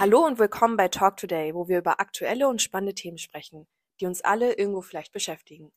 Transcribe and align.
Hallo 0.00 0.24
und 0.24 0.38
willkommen 0.38 0.76
bei 0.76 0.86
Talk 0.86 1.16
Today, 1.16 1.56
wo 1.56 1.66
wir 1.66 1.78
über 1.78 1.98
aktuelle 1.98 2.46
und 2.46 2.62
spannende 2.62 2.94
Themen 2.94 3.18
sprechen, 3.18 3.66
die 3.98 4.06
uns 4.06 4.20
alle 4.20 4.52
irgendwo 4.52 4.80
vielleicht 4.80 5.12
beschäftigen. 5.12 5.72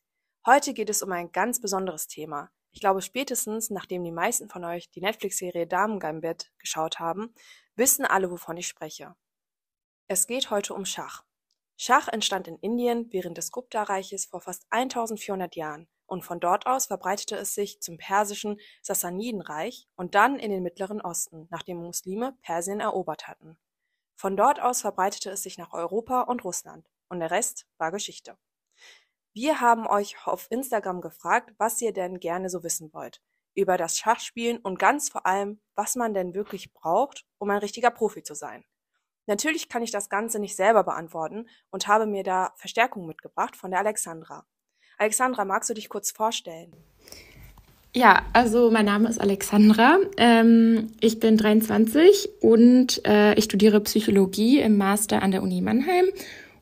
Heute 0.46 0.76
geht 0.76 0.92
es 0.92 1.02
um 1.02 1.12
ein 1.12 1.32
ganz 1.32 1.60
besonderes 1.60 2.06
Thema. 2.06 2.52
Ich 2.72 2.82
glaube, 2.82 3.02
spätestens 3.02 3.72
nachdem 3.72 4.04
die 4.04 4.12
meisten 4.12 4.48
von 4.48 4.64
euch 4.64 4.92
die 4.92 5.02
Netflix-Serie 5.02 5.66
Damengambit 5.66 6.52
geschaut 6.60 7.00
haben, 7.00 7.34
wissen 7.76 8.06
alle, 8.06 8.30
wovon 8.30 8.58
ich 8.58 8.68
spreche. 8.68 9.16
Es 10.08 10.28
geht 10.28 10.52
heute 10.52 10.76
um 10.76 10.86
Schach. 10.86 11.24
Schach 11.76 12.08
entstand 12.08 12.48
in 12.48 12.60
Indien 12.60 13.12
während 13.12 13.40
des 13.40 13.52
Gupta-Reiches 13.52 14.28
vor 14.28 14.42
fast 14.42 14.68
1400 14.70 15.56
Jahren 15.56 15.88
und 16.06 16.24
von 16.24 16.40
dort 16.40 16.68
aus 16.68 16.86
verbreitete 16.86 17.38
es 17.38 17.56
sich 17.56 17.82
zum 17.82 17.98
persischen 17.98 18.60
Sassanidenreich 18.84 19.88
und 19.96 20.14
dann 20.14 20.38
in 20.38 20.52
den 20.52 20.62
Mittleren 20.62 21.02
Osten, 21.02 21.48
nachdem 21.50 21.78
Muslime 21.78 22.38
Persien 22.44 22.82
erobert 22.82 23.28
hatten. 23.28 23.58
Von 24.22 24.38
dort 24.38 24.62
aus 24.62 24.82
verbreitete 24.82 25.32
es 25.32 25.42
sich 25.42 25.58
nach 25.58 25.74
Europa 25.74 26.22
und 26.22 26.44
Russland, 26.44 26.88
und 27.10 27.22
der 27.22 27.32
Rest 27.32 27.66
war 27.80 27.92
Geschichte. 27.92 28.38
Wir 29.34 29.62
haben 29.62 29.88
euch 29.88 30.28
auf 30.28 30.46
Instagram 30.52 31.02
gefragt, 31.02 31.56
was 31.58 31.82
ihr 31.82 31.92
denn 31.92 32.20
gerne 32.20 32.48
so 32.52 32.62
wissen 32.62 32.94
wollt 32.94 33.20
über 33.56 33.78
das 33.78 33.98
Schachspielen 33.98 34.60
und 34.60 34.78
ganz 34.78 35.10
vor 35.10 35.26
allem, 35.26 35.60
was 35.74 35.96
man 35.96 36.14
denn 36.14 36.36
wirklich 36.36 36.72
braucht, 36.72 37.26
um 37.40 37.50
ein 37.50 37.58
richtiger 37.58 37.90
Profi 37.90 38.22
zu 38.22 38.36
sein. 38.36 38.64
Natürlich 39.26 39.70
kann 39.70 39.82
ich 39.82 39.90
das 39.90 40.08
Ganze 40.08 40.38
nicht 40.38 40.56
selber 40.56 40.84
beantworten 40.84 41.50
und 41.72 41.88
habe 41.88 42.06
mir 42.06 42.22
da 42.22 42.54
Verstärkung 42.58 43.08
mitgebracht 43.08 43.56
von 43.56 43.72
der 43.72 43.80
Alexandra. 43.80 44.46
Alexandra, 45.00 45.46
magst 45.46 45.72
du 45.72 45.74
dich 45.74 45.90
kurz 45.90 46.12
vorstellen? 46.12 46.91
Ja, 47.94 48.26
also 48.32 48.72
mein 48.72 48.86
Name 48.86 49.10
ist 49.10 49.20
Alexandra. 49.20 50.00
Ähm, 50.16 50.94
ich 51.02 51.20
bin 51.20 51.36
23 51.36 52.30
und 52.40 53.06
äh, 53.06 53.34
ich 53.34 53.44
studiere 53.44 53.82
Psychologie 53.82 54.62
im 54.62 54.78
Master 54.78 55.22
an 55.22 55.32
der 55.32 55.44
Uni 55.44 55.60
Mannheim. 55.60 56.06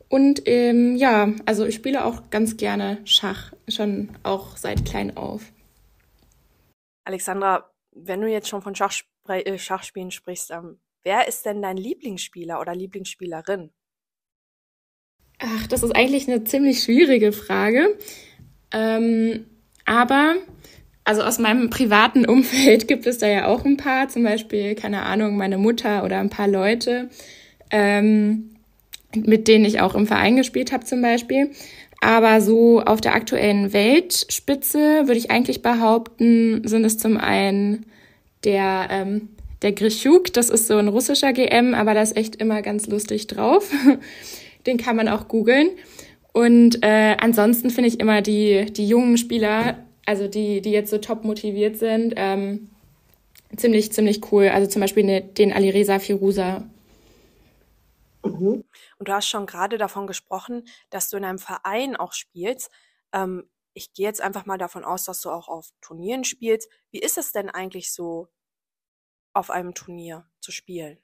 Und 0.08 0.42
ähm, 0.48 0.96
ja, 0.96 1.32
also 1.46 1.66
ich 1.66 1.76
spiele 1.76 2.04
auch 2.04 2.32
ganz 2.32 2.58
gerne 2.58 2.98
Schach, 3.06 3.54
schon 3.68 4.10
auch 4.24 4.58
seit 4.58 4.86
klein 4.86 5.18
auf. 5.18 5.54
Alexandra, 7.04 7.70
wenn 7.92 8.22
du 8.22 8.28
jetzt 8.28 8.48
schon 8.48 8.64
von 8.64 8.74
Schachspre 8.74 9.46
äh, 9.46 9.60
Schachspielen 9.60 10.10
sprichst, 10.10 10.50
ähm, 10.50 10.80
wer 11.04 11.28
ist 11.28 11.46
denn 11.46 11.62
dein 11.62 11.78
Lieblingsspieler 11.78 12.60
oder 12.60 12.74
Lieblingsspielerin? 12.74 13.70
Ach, 15.38 15.68
das 15.68 15.84
ist 15.84 15.96
eigentlich 15.96 16.28
eine 16.28 16.44
ziemlich 16.44 16.82
schwierige 16.82 17.34
Frage. 17.34 18.00
Ähm, 18.72 19.46
aber 19.86 20.36
also 21.10 21.24
aus 21.24 21.40
meinem 21.40 21.72
privaten 21.72 22.24
Umfeld 22.24 22.88
gibt 22.88 23.08
es 23.08 23.18
da 23.18 23.28
ja 23.28 23.48
auch 23.48 23.66
ein 23.66 23.78
paar, 23.78 24.10
zum 24.10 24.24
Beispiel, 24.24 24.76
keine 24.76 25.02
Ahnung, 25.02 25.38
meine 25.38 25.58
Mutter 25.58 26.04
oder 26.04 26.20
ein 26.20 26.30
paar 26.30 26.48
Leute, 26.48 27.10
ähm, 27.72 28.52
mit 29.16 29.48
denen 29.48 29.66
ich 29.66 29.82
auch 29.82 29.96
im 29.96 30.06
Verein 30.06 30.36
gespielt 30.36 30.72
habe 30.72 30.86
zum 30.86 31.02
Beispiel. 31.02 31.50
Aber 32.00 32.42
so 32.42 32.82
auf 32.82 33.02
der 33.02 33.16
aktuellen 33.16 33.74
Weltspitze 33.74 35.08
würde 35.08 35.18
ich 35.18 35.32
eigentlich 35.32 35.64
behaupten, 35.64 36.62
sind 36.68 36.86
es 36.86 37.00
zum 37.00 37.18
einen 37.18 37.88
der, 38.44 38.88
ähm, 38.92 39.30
der 39.64 39.72
Grishuk, 39.72 40.32
das 40.32 40.52
ist 40.52 40.68
so 40.68 40.78
ein 40.78 40.90
russischer 40.90 41.34
GM, 41.34 41.74
aber 41.74 41.96
da 41.96 42.04
ist 42.04 42.16
echt 42.16 42.36
immer 42.36 42.62
ganz 42.62 42.86
lustig 42.86 43.26
drauf. 43.26 43.72
Den 44.68 44.78
kann 44.78 44.96
man 44.96 45.08
auch 45.08 45.28
googeln. 45.28 45.70
Und 46.34 46.84
äh, 46.84 47.18
ansonsten 47.20 47.72
finde 47.72 47.88
ich 47.88 48.00
immer 48.00 48.22
die, 48.22 48.68
die 48.72 48.88
jungen 48.88 49.18
Spieler 49.18 49.89
also 50.10 50.28
die, 50.28 50.60
die 50.62 50.72
jetzt 50.72 50.90
so 50.90 50.98
top 50.98 51.24
motiviert 51.24 51.78
sind, 51.78 52.16
ähm, 52.18 52.72
ziemlich, 53.56 53.94
ziemlich 53.94 54.32
cool. 54.32 54.50
Also 54.50 54.68
zum 54.68 54.82
Beispiel 54.82 55.04
ne, 55.04 55.22
den 55.22 55.54
Alireza 55.54 56.00
Firuza. 56.00 56.68
Mhm. 58.24 58.64
Und 58.98 59.08
du 59.08 59.14
hast 59.14 59.28
schon 59.28 59.46
gerade 59.46 59.78
davon 59.78 60.08
gesprochen, 60.08 60.68
dass 60.90 61.12
du 61.12 61.18
in 61.18 61.26
einem 61.26 61.38
Verein 61.38 61.96
auch 61.96 62.14
spielst. 62.14 62.72
Ähm, 63.14 63.48
ich 63.76 63.94
gehe 63.94 64.08
jetzt 64.08 64.20
einfach 64.20 64.48
mal 64.48 64.58
davon 64.58 64.84
aus, 64.84 65.06
dass 65.06 65.22
du 65.22 65.30
auch 65.30 65.48
auf 65.48 65.70
Turnieren 65.80 66.24
spielst. 66.24 66.72
Wie 66.90 67.00
ist 67.00 67.20
es 67.20 67.32
denn 67.32 67.52
eigentlich 67.52 67.94
so, 67.94 68.30
auf 69.34 69.52
einem 69.52 69.76
Turnier 69.76 70.26
zu 70.40 70.52
spielen? 70.52 70.98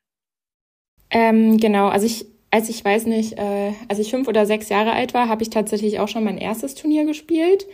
Ähm, 1.12 1.57
genau, 1.59 1.90
also 1.90 2.07
ich, 2.07 2.25
als 2.50 2.69
ich 2.69 2.84
weiß 2.84 3.06
nicht, 3.06 3.34
äh, 3.38 3.74
als 3.88 4.00
ich 4.00 4.09
fünf 4.09 4.28
oder 4.28 4.47
sechs 4.47 4.68
Jahre 4.69 4.94
alt 4.94 5.13
war, 5.13 5.30
habe 5.30 5.44
ich 5.44 5.51
tatsächlich 5.51 6.00
auch 6.00 6.07
schon 6.07 6.24
mein 6.24 6.40
erstes 6.40 6.74
Turnier 6.74 7.06
gespielt. 7.06 7.68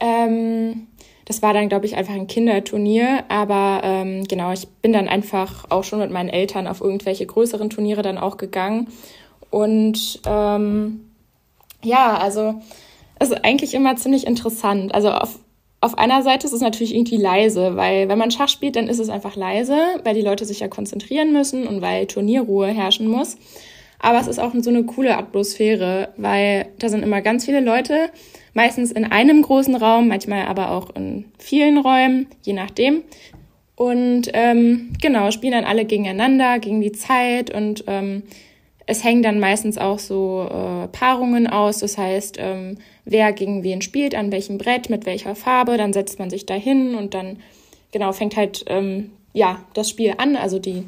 Ähm, 0.00 0.86
das 1.30 1.42
war 1.42 1.54
dann, 1.54 1.68
glaube 1.68 1.86
ich, 1.86 1.94
einfach 1.94 2.14
ein 2.14 2.26
Kinderturnier. 2.26 3.24
Aber 3.28 3.82
ähm, 3.84 4.24
genau, 4.24 4.52
ich 4.52 4.66
bin 4.82 4.92
dann 4.92 5.08
einfach 5.08 5.66
auch 5.70 5.84
schon 5.84 6.00
mit 6.00 6.10
meinen 6.10 6.28
Eltern 6.28 6.66
auf 6.66 6.80
irgendwelche 6.80 7.24
größeren 7.24 7.70
Turniere 7.70 8.02
dann 8.02 8.18
auch 8.18 8.36
gegangen. 8.36 8.88
Und 9.50 10.20
ähm, 10.26 11.08
ja, 11.82 12.16
also 12.16 12.60
es 13.20 13.30
ist 13.30 13.44
eigentlich 13.44 13.74
immer 13.74 13.94
ziemlich 13.96 14.26
interessant. 14.26 14.94
Also 14.94 15.10
auf, 15.10 15.38
auf 15.80 15.98
einer 15.98 16.22
Seite 16.22 16.46
ist 16.46 16.52
es 16.52 16.60
natürlich 16.60 16.94
irgendwie 16.94 17.16
leise, 17.16 17.76
weil 17.76 18.08
wenn 18.08 18.18
man 18.18 18.30
Schach 18.30 18.48
spielt, 18.48 18.76
dann 18.76 18.88
ist 18.88 18.98
es 18.98 19.08
einfach 19.08 19.36
leise, 19.36 19.76
weil 20.04 20.14
die 20.14 20.22
Leute 20.22 20.44
sich 20.44 20.60
ja 20.60 20.68
konzentrieren 20.68 21.32
müssen 21.32 21.66
und 21.66 21.80
weil 21.80 22.06
Turnierruhe 22.06 22.68
herrschen 22.68 23.06
muss. 23.06 23.36
Aber 24.00 24.18
es 24.18 24.26
ist 24.26 24.38
auch 24.38 24.52
so 24.58 24.70
eine 24.70 24.84
coole 24.84 25.16
Atmosphäre, 25.16 26.08
weil 26.16 26.66
da 26.78 26.88
sind 26.88 27.02
immer 27.02 27.20
ganz 27.20 27.44
viele 27.44 27.60
Leute, 27.60 28.10
meistens 28.54 28.92
in 28.92 29.04
einem 29.04 29.42
großen 29.42 29.76
Raum, 29.76 30.08
manchmal 30.08 30.46
aber 30.46 30.70
auch 30.70 30.94
in 30.96 31.26
vielen 31.38 31.78
Räumen, 31.78 32.26
je 32.42 32.54
nachdem. 32.54 33.02
Und 33.76 34.30
ähm, 34.32 34.90
genau, 35.00 35.30
spielen 35.30 35.52
dann 35.52 35.64
alle 35.64 35.84
gegeneinander, 35.84 36.58
gegen 36.58 36.80
die 36.80 36.92
Zeit 36.92 37.54
und 37.54 37.84
ähm, 37.86 38.22
es 38.86 39.04
hängen 39.04 39.22
dann 39.22 39.38
meistens 39.38 39.78
auch 39.78 39.98
so 39.98 40.48
äh, 40.50 40.88
Paarungen 40.88 41.46
aus. 41.46 41.78
Das 41.78 41.96
heißt, 41.96 42.36
ähm, 42.38 42.78
wer 43.04 43.32
gegen 43.32 43.62
wen 43.62 43.82
spielt, 43.82 44.14
an 44.14 44.32
welchem 44.32 44.58
Brett, 44.58 44.90
mit 44.90 45.06
welcher 45.06 45.34
Farbe, 45.34 45.76
dann 45.76 45.92
setzt 45.92 46.18
man 46.18 46.28
sich 46.28 46.44
dahin 46.44 46.94
und 46.94 47.14
dann 47.14 47.38
genau 47.92 48.12
fängt 48.12 48.36
halt 48.36 48.64
ähm, 48.66 49.12
ja 49.32 49.60
das 49.74 49.88
Spiel 49.88 50.14
an, 50.18 50.36
also 50.36 50.58
die 50.58 50.84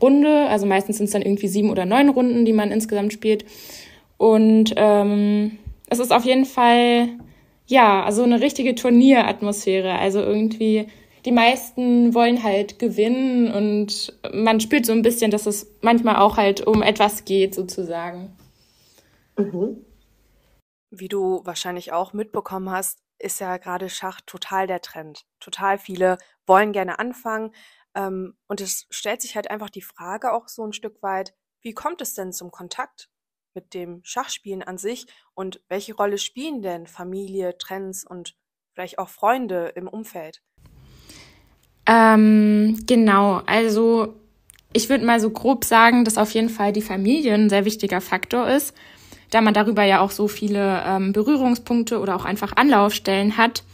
Runde. 0.00 0.46
Also 0.48 0.66
meistens 0.66 0.98
sind 0.98 1.06
es 1.06 1.12
dann 1.12 1.22
irgendwie 1.22 1.48
sieben 1.48 1.70
oder 1.70 1.84
neun 1.84 2.08
Runden, 2.08 2.44
die 2.44 2.52
man 2.52 2.70
insgesamt 2.70 3.12
spielt. 3.12 3.44
Und 4.18 4.74
ähm, 4.76 5.58
es 5.88 5.98
ist 5.98 6.12
auf 6.12 6.24
jeden 6.24 6.44
Fall, 6.44 7.08
ja, 7.66 8.02
also 8.04 8.22
eine 8.22 8.40
richtige 8.40 8.74
Turnieratmosphäre. 8.74 9.98
Also 9.98 10.20
irgendwie, 10.20 10.88
die 11.24 11.32
meisten 11.32 12.14
wollen 12.14 12.42
halt 12.42 12.78
gewinnen 12.78 13.52
und 13.52 14.12
man 14.32 14.60
spürt 14.60 14.86
so 14.86 14.92
ein 14.92 15.02
bisschen, 15.02 15.30
dass 15.30 15.46
es 15.46 15.66
manchmal 15.82 16.16
auch 16.16 16.36
halt 16.36 16.66
um 16.66 16.82
etwas 16.82 17.24
geht, 17.24 17.54
sozusagen. 17.54 18.36
Mhm. 19.36 19.84
Wie 20.90 21.08
du 21.08 21.42
wahrscheinlich 21.44 21.92
auch 21.92 22.12
mitbekommen 22.12 22.70
hast, 22.70 23.00
ist 23.18 23.40
ja 23.40 23.56
gerade 23.56 23.88
Schach 23.88 24.20
total 24.20 24.66
der 24.66 24.80
Trend. 24.80 25.24
Total 25.40 25.78
viele 25.78 26.18
wollen 26.46 26.72
gerne 26.72 26.98
anfangen. 26.98 27.50
Ähm, 27.96 28.36
und 28.46 28.60
es 28.60 28.86
stellt 28.90 29.22
sich 29.22 29.34
halt 29.34 29.50
einfach 29.50 29.70
die 29.70 29.82
Frage 29.82 30.32
auch 30.32 30.48
so 30.48 30.64
ein 30.64 30.74
Stück 30.74 31.02
weit, 31.02 31.34
wie 31.62 31.72
kommt 31.72 32.00
es 32.02 32.14
denn 32.14 32.32
zum 32.32 32.50
Kontakt 32.50 33.08
mit 33.54 33.72
dem 33.72 34.00
Schachspielen 34.04 34.62
an 34.62 34.76
sich 34.76 35.06
und 35.34 35.62
welche 35.68 35.94
Rolle 35.94 36.18
spielen 36.18 36.60
denn 36.60 36.86
Familie, 36.86 37.56
Trends 37.56 38.06
und 38.06 38.36
vielleicht 38.74 38.98
auch 38.98 39.08
Freunde 39.08 39.72
im 39.74 39.88
Umfeld? 39.88 40.42
Ähm, 41.86 42.78
genau, 42.86 43.40
also 43.46 44.20
ich 44.74 44.90
würde 44.90 45.06
mal 45.06 45.20
so 45.20 45.30
grob 45.30 45.64
sagen, 45.64 46.04
dass 46.04 46.18
auf 46.18 46.32
jeden 46.32 46.50
Fall 46.50 46.72
die 46.72 46.82
Familie 46.82 47.32
ein 47.32 47.48
sehr 47.48 47.64
wichtiger 47.64 48.02
Faktor 48.02 48.46
ist, 48.46 48.76
da 49.30 49.40
man 49.40 49.54
darüber 49.54 49.84
ja 49.84 50.00
auch 50.00 50.10
so 50.10 50.28
viele 50.28 50.82
ähm, 50.84 51.12
Berührungspunkte 51.12 51.98
oder 51.98 52.14
auch 52.14 52.26
einfach 52.26 52.52
Anlaufstellen 52.56 53.38
hat. 53.38 53.64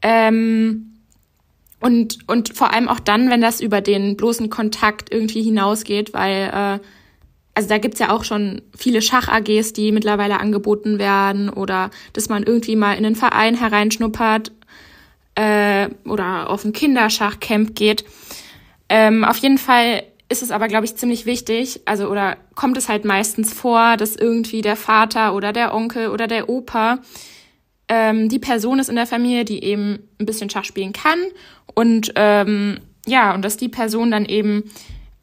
Ähm, 0.00 0.93
und, 1.84 2.26
und 2.28 2.56
vor 2.56 2.72
allem 2.72 2.88
auch 2.88 2.98
dann, 2.98 3.28
wenn 3.28 3.42
das 3.42 3.60
über 3.60 3.82
den 3.82 4.16
bloßen 4.16 4.48
Kontakt 4.48 5.12
irgendwie 5.12 5.42
hinausgeht, 5.42 6.14
weil 6.14 6.50
äh, 6.80 6.84
also 7.54 7.68
da 7.68 7.76
gibt's 7.76 8.00
ja 8.00 8.08
auch 8.08 8.24
schon 8.24 8.62
viele 8.74 9.02
Schach-AGs, 9.02 9.74
die 9.74 9.92
mittlerweile 9.92 10.40
angeboten 10.40 10.98
werden 10.98 11.50
oder 11.50 11.90
dass 12.14 12.30
man 12.30 12.42
irgendwie 12.42 12.74
mal 12.74 12.94
in 12.94 13.04
einen 13.04 13.16
Verein 13.16 13.54
hereinschnuppert 13.54 14.50
äh, 15.34 15.90
oder 16.06 16.48
auf 16.48 16.64
ein 16.64 16.72
Kinderschachcamp 16.72 17.74
geht. 17.74 18.06
Ähm, 18.88 19.22
auf 19.22 19.36
jeden 19.36 19.58
Fall 19.58 20.04
ist 20.30 20.42
es 20.42 20.52
aber, 20.52 20.68
glaube 20.68 20.86
ich, 20.86 20.96
ziemlich 20.96 21.26
wichtig, 21.26 21.82
also 21.84 22.08
oder 22.08 22.38
kommt 22.54 22.78
es 22.78 22.88
halt 22.88 23.04
meistens 23.04 23.52
vor, 23.52 23.98
dass 23.98 24.16
irgendwie 24.16 24.62
der 24.62 24.76
Vater 24.76 25.34
oder 25.34 25.52
der 25.52 25.74
Onkel 25.74 26.08
oder 26.08 26.28
der 26.28 26.48
Opa 26.48 27.00
ähm, 27.88 28.28
die 28.28 28.38
Person 28.38 28.78
ist 28.78 28.88
in 28.88 28.96
der 28.96 29.06
Familie, 29.06 29.44
die 29.44 29.62
eben 29.62 29.98
ein 30.18 30.26
bisschen 30.26 30.50
Schach 30.50 30.64
spielen 30.64 30.92
kann 30.92 31.18
und 31.74 32.12
ähm, 32.16 32.78
ja, 33.06 33.34
und 33.34 33.42
dass 33.42 33.56
die 33.56 33.68
Person 33.68 34.10
dann 34.10 34.24
eben 34.24 34.70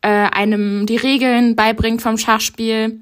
äh, 0.01 0.07
einem 0.07 0.85
die 0.85 0.97
Regeln 0.97 1.55
beibringt 1.55 2.01
vom 2.01 2.17
Schachspiel. 2.17 2.99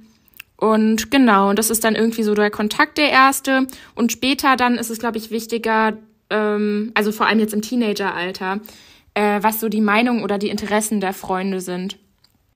Und 0.57 1.11
genau, 1.11 1.53
das 1.53 1.69
ist 1.69 1.83
dann 1.83 1.95
irgendwie 1.95 2.23
so 2.23 2.33
der 2.33 2.51
Kontakt 2.51 2.97
der 2.97 3.09
erste. 3.09 3.67
Und 3.95 4.11
später 4.11 4.55
dann 4.55 4.75
ist 4.75 4.89
es, 4.89 4.99
glaube 4.99 5.17
ich, 5.17 5.31
wichtiger, 5.31 5.97
ähm, 6.29 6.91
also 6.95 7.11
vor 7.11 7.27
allem 7.27 7.39
jetzt 7.39 7.53
im 7.53 7.61
Teenageralter, 7.61 8.59
äh, 9.13 9.41
was 9.41 9.59
so 9.59 9.69
die 9.69 9.81
Meinung 9.81 10.23
oder 10.23 10.37
die 10.37 10.49
Interessen 10.49 10.99
der 10.99 11.13
Freunde 11.13 11.61
sind. 11.61 11.97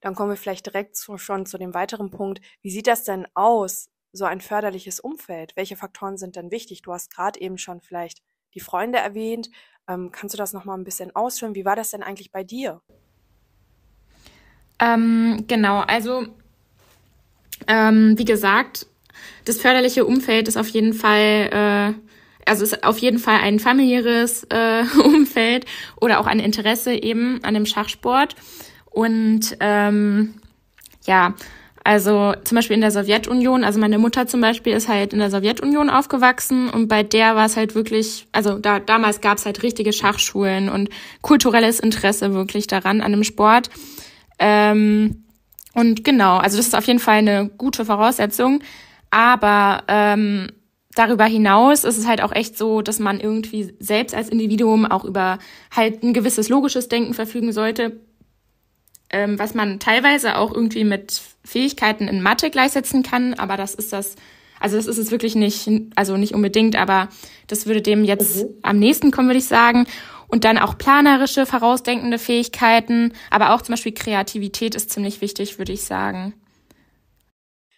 dann 0.02 0.16
kommen 0.16 0.32
wir 0.32 0.38
vielleicht 0.38 0.66
direkt 0.66 0.98
zu, 0.98 1.18
schon 1.18 1.46
zu 1.46 1.58
dem 1.58 1.74
weiteren 1.74 2.12
Punkt. 2.12 2.42
Wie 2.62 2.72
sieht 2.72 2.88
das 2.88 3.06
denn 3.06 3.26
aus, 3.36 3.90
so 4.14 4.26
ein 4.26 4.40
förderliches 4.40 5.00
Umfeld? 5.00 5.56
Welche 5.56 5.76
Faktoren 5.76 6.18
sind 6.18 6.36
denn 6.36 6.52
wichtig? 6.52 6.84
Du 6.84 6.94
hast 6.94 7.14
gerade 7.14 7.42
eben 7.42 7.58
schon 7.58 7.82
vielleicht 7.82 8.22
die 8.54 8.60
Freunde 8.60 9.00
erwähnt. 9.00 9.50
Ähm, 9.88 10.12
kannst 10.12 10.34
du 10.34 10.38
das 10.38 10.54
nochmal 10.54 10.78
ein 10.78 10.86
bisschen 10.86 11.14
ausführen? 11.16 11.56
Wie 11.56 11.66
war 11.66 11.76
das 11.76 11.90
denn 11.90 12.04
eigentlich 12.04 12.32
bei 12.32 12.44
dir? 12.44 12.82
Ähm, 14.80 15.44
genau, 15.48 15.80
also 15.80 16.28
ähm, 17.68 18.18
wie 18.18 18.26
gesagt, 18.26 18.88
das 19.46 19.60
förderliche 19.60 20.06
Umfeld 20.06 20.48
ist 20.48 20.58
auf 20.58 20.68
jeden 20.68 20.94
Fall, 20.94 21.50
äh, 21.52 22.50
also 22.50 22.64
ist 22.64 22.84
auf 22.84 22.98
jeden 22.98 23.20
Fall 23.20 23.40
ein 23.40 23.60
familiäres 23.60 24.46
äh, 24.50 24.84
Umfeld 25.04 25.66
oder 26.00 26.20
auch 26.20 26.28
ein 26.28 26.40
Interesse 26.40 26.94
eben 26.94 27.44
an 27.44 27.54
dem 27.54 27.66
Schachsport. 27.66 28.36
Und 28.86 29.58
ähm, 29.60 30.36
ja, 31.06 31.34
also 31.84 32.34
zum 32.44 32.56
Beispiel 32.56 32.76
in 32.76 32.82
der 32.82 32.92
Sowjetunion, 32.92 33.64
also 33.64 33.80
meine 33.80 33.98
Mutter 33.98 34.26
zum 34.26 34.40
Beispiel 34.40 34.74
ist 34.74 34.88
halt 34.88 35.12
in 35.12 35.20
der 35.20 35.30
Sowjetunion 35.30 35.90
aufgewachsen 35.90 36.70
und 36.70 36.88
bei 36.88 37.04
der 37.04 37.36
war 37.36 37.46
es 37.46 37.58
halt 37.58 37.76
wirklich, 37.76 38.28
also 38.32 38.58
da 38.58 38.80
damals 38.80 39.20
gab 39.20 39.38
es 39.38 39.46
halt 39.46 39.64
richtige 39.64 39.92
Schachschulen 39.92 40.70
und 40.70 40.90
kulturelles 41.22 41.82
Interesse 41.82 42.34
wirklich 42.34 42.68
daran 42.68 43.02
an 43.02 43.12
dem 43.12 43.26
Sport. 43.26 43.70
Ähm, 44.40 45.26
und 45.74 46.04
genau, 46.04 46.38
also 46.38 46.56
das 46.58 46.68
ist 46.68 46.76
auf 46.76 46.86
jeden 46.86 47.00
Fall 47.00 47.18
eine 47.18 47.50
gute 47.50 47.84
Voraussetzung. 47.84 48.62
Aber 49.10 49.84
ähm, 49.88 50.52
darüber 50.96 51.26
hinaus 51.26 51.84
ist 51.84 51.98
es 51.98 52.08
halt 52.08 52.22
auch 52.22 52.32
echt 52.32 52.58
so, 52.58 52.82
dass 52.82 53.00
man 53.00 53.20
irgendwie 53.20 53.74
selbst 53.80 54.16
als 54.16 54.30
Individuum 54.30 54.86
auch 54.86 55.04
über 55.04 55.40
halt 55.76 56.04
ein 56.04 56.14
gewisses 56.14 56.50
logisches 56.50 56.88
Denken 56.88 57.14
verfügen 57.14 57.52
sollte, 57.52 58.00
ähm, 59.10 59.38
was 59.38 59.54
man 59.54 59.80
teilweise 59.80 60.38
auch 60.38 60.54
irgendwie 60.54 60.84
mit 60.84 61.22
Fähigkeiten 61.46 62.08
in 62.08 62.22
Mathe 62.22 62.50
gleichsetzen 62.50 63.04
kann. 63.04 63.34
Aber 63.34 63.58
das 63.58 63.76
ist 63.76 63.94
das, 63.94 64.16
also 64.60 64.78
das 64.78 64.88
ist 64.88 64.98
es 64.98 65.12
wirklich 65.12 65.36
nicht, 65.36 65.70
also 65.96 66.18
nicht 66.18 66.34
unbedingt, 66.34 66.76
aber 66.76 67.10
das 67.48 67.66
würde 67.66 67.82
dem 67.82 68.04
jetzt 68.04 68.44
mhm. 68.44 68.60
am 68.62 68.80
nächsten 68.80 69.12
kommen, 69.12 69.28
würde 69.28 69.40
ich 69.40 69.48
sagen. 69.48 69.86
Und 70.28 70.46
dann 70.46 70.58
auch 70.58 70.78
planerische, 70.78 71.46
vorausdenkende 71.46 72.18
Fähigkeiten, 72.18 73.14
aber 73.30 73.54
auch 73.54 73.62
zum 73.62 73.74
Beispiel 73.74 73.94
Kreativität 73.94 74.74
ist 74.74 74.90
ziemlich 74.90 75.22
wichtig, 75.22 75.60
würde 75.60 75.74
ich 75.74 75.84
sagen. 75.84 76.34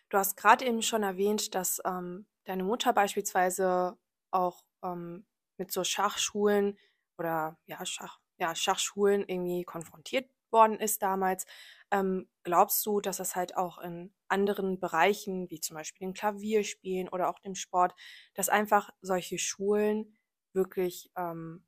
Du 0.10 0.18
hast 0.18 0.38
gerade 0.38 0.66
eben 0.66 0.82
schon 0.82 1.04
erwähnt, 1.04 1.54
dass 1.56 1.82
ähm, 1.86 2.26
deine 2.46 2.64
Mutter 2.64 2.94
beispielsweise 2.94 3.98
auch 4.32 4.64
ähm, 4.84 5.26
mit 5.58 5.72
so 5.72 5.84
Schachschulen 5.84 6.78
oder 7.18 7.58
ja, 7.66 7.86
Schach, 7.86 8.20
ja, 8.38 8.56
Schachschulen 8.56 9.26
irgendwie 9.28 9.64
konfrontiert 9.64 10.30
worden 10.56 10.80
ist 10.80 11.04
damals. 11.04 11.46
Ähm, 11.92 12.28
glaubst 12.44 12.84
du, 12.86 13.02
dass 13.02 13.18
das 13.18 13.36
halt 13.36 13.58
auch 13.58 13.78
in 13.78 14.16
anderen 14.30 14.80
Bereichen, 14.80 15.50
wie 15.52 15.60
zum 15.60 15.76
Beispiel 15.76 16.08
dem 16.08 16.14
Klavierspielen 16.14 17.10
oder 17.10 17.30
auch 17.30 17.40
dem 17.40 17.56
Sport, 17.56 17.94
dass 18.34 18.50
einfach 18.50 18.90
solche 19.02 19.38
Schulen 19.38 20.18
wirklich 20.54 21.12
ähm, 21.18 21.66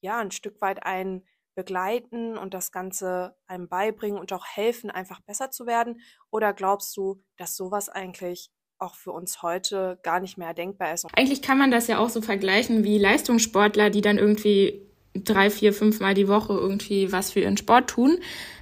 ja, 0.00 0.18
ein 0.18 0.30
Stück 0.30 0.60
weit 0.62 0.82
einen 0.82 1.26
begleiten 1.54 2.36
und 2.36 2.54
das 2.54 2.72
Ganze 2.72 3.36
einem 3.46 3.68
beibringen 3.68 4.18
und 4.18 4.32
auch 4.32 4.46
helfen, 4.46 4.90
einfach 4.90 5.20
besser 5.20 5.50
zu 5.50 5.66
werden? 5.66 6.00
Oder 6.30 6.52
glaubst 6.52 6.96
du, 6.96 7.22
dass 7.36 7.56
sowas 7.56 7.88
eigentlich 7.88 8.50
auch 8.78 8.94
für 8.94 9.12
uns 9.12 9.42
heute 9.42 9.98
gar 10.02 10.20
nicht 10.20 10.38
mehr 10.38 10.54
denkbar 10.54 10.92
ist? 10.92 11.06
Eigentlich 11.14 11.42
kann 11.42 11.58
man 11.58 11.70
das 11.70 11.86
ja 11.86 11.98
auch 11.98 12.10
so 12.10 12.20
vergleichen 12.20 12.84
wie 12.84 12.98
Leistungssportler, 12.98 13.90
die 13.90 14.00
dann 14.00 14.18
irgendwie 14.18 14.86
drei, 15.24 15.50
vier, 15.50 15.72
fünf 15.72 16.00
Mal 16.00 16.14
die 16.14 16.28
Woche 16.28 16.52
irgendwie 16.52 17.12
was 17.12 17.32
für 17.32 17.40
ihren 17.40 17.56
Sport 17.56 17.90
tun. 17.90 18.18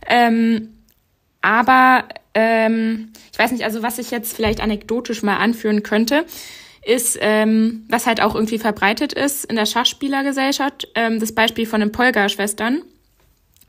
Ähm, 0.06 0.70
aber 1.40 2.04
ähm, 2.34 3.12
ich 3.32 3.38
weiß 3.38 3.52
nicht, 3.52 3.64
also 3.64 3.82
was 3.82 3.98
ich 3.98 4.10
jetzt 4.10 4.34
vielleicht 4.34 4.60
anekdotisch 4.60 5.22
mal 5.22 5.36
anführen 5.36 5.82
könnte, 5.82 6.24
ist, 6.84 7.18
ähm, 7.20 7.84
was 7.88 8.06
halt 8.06 8.20
auch 8.20 8.34
irgendwie 8.34 8.58
verbreitet 8.58 9.12
ist 9.12 9.44
in 9.44 9.56
der 9.56 9.66
Schachspielergesellschaft, 9.66 10.88
ähm, 10.94 11.20
das 11.20 11.32
Beispiel 11.32 11.66
von 11.66 11.80
den 11.80 11.92
Polgar-Schwestern. 11.92 12.82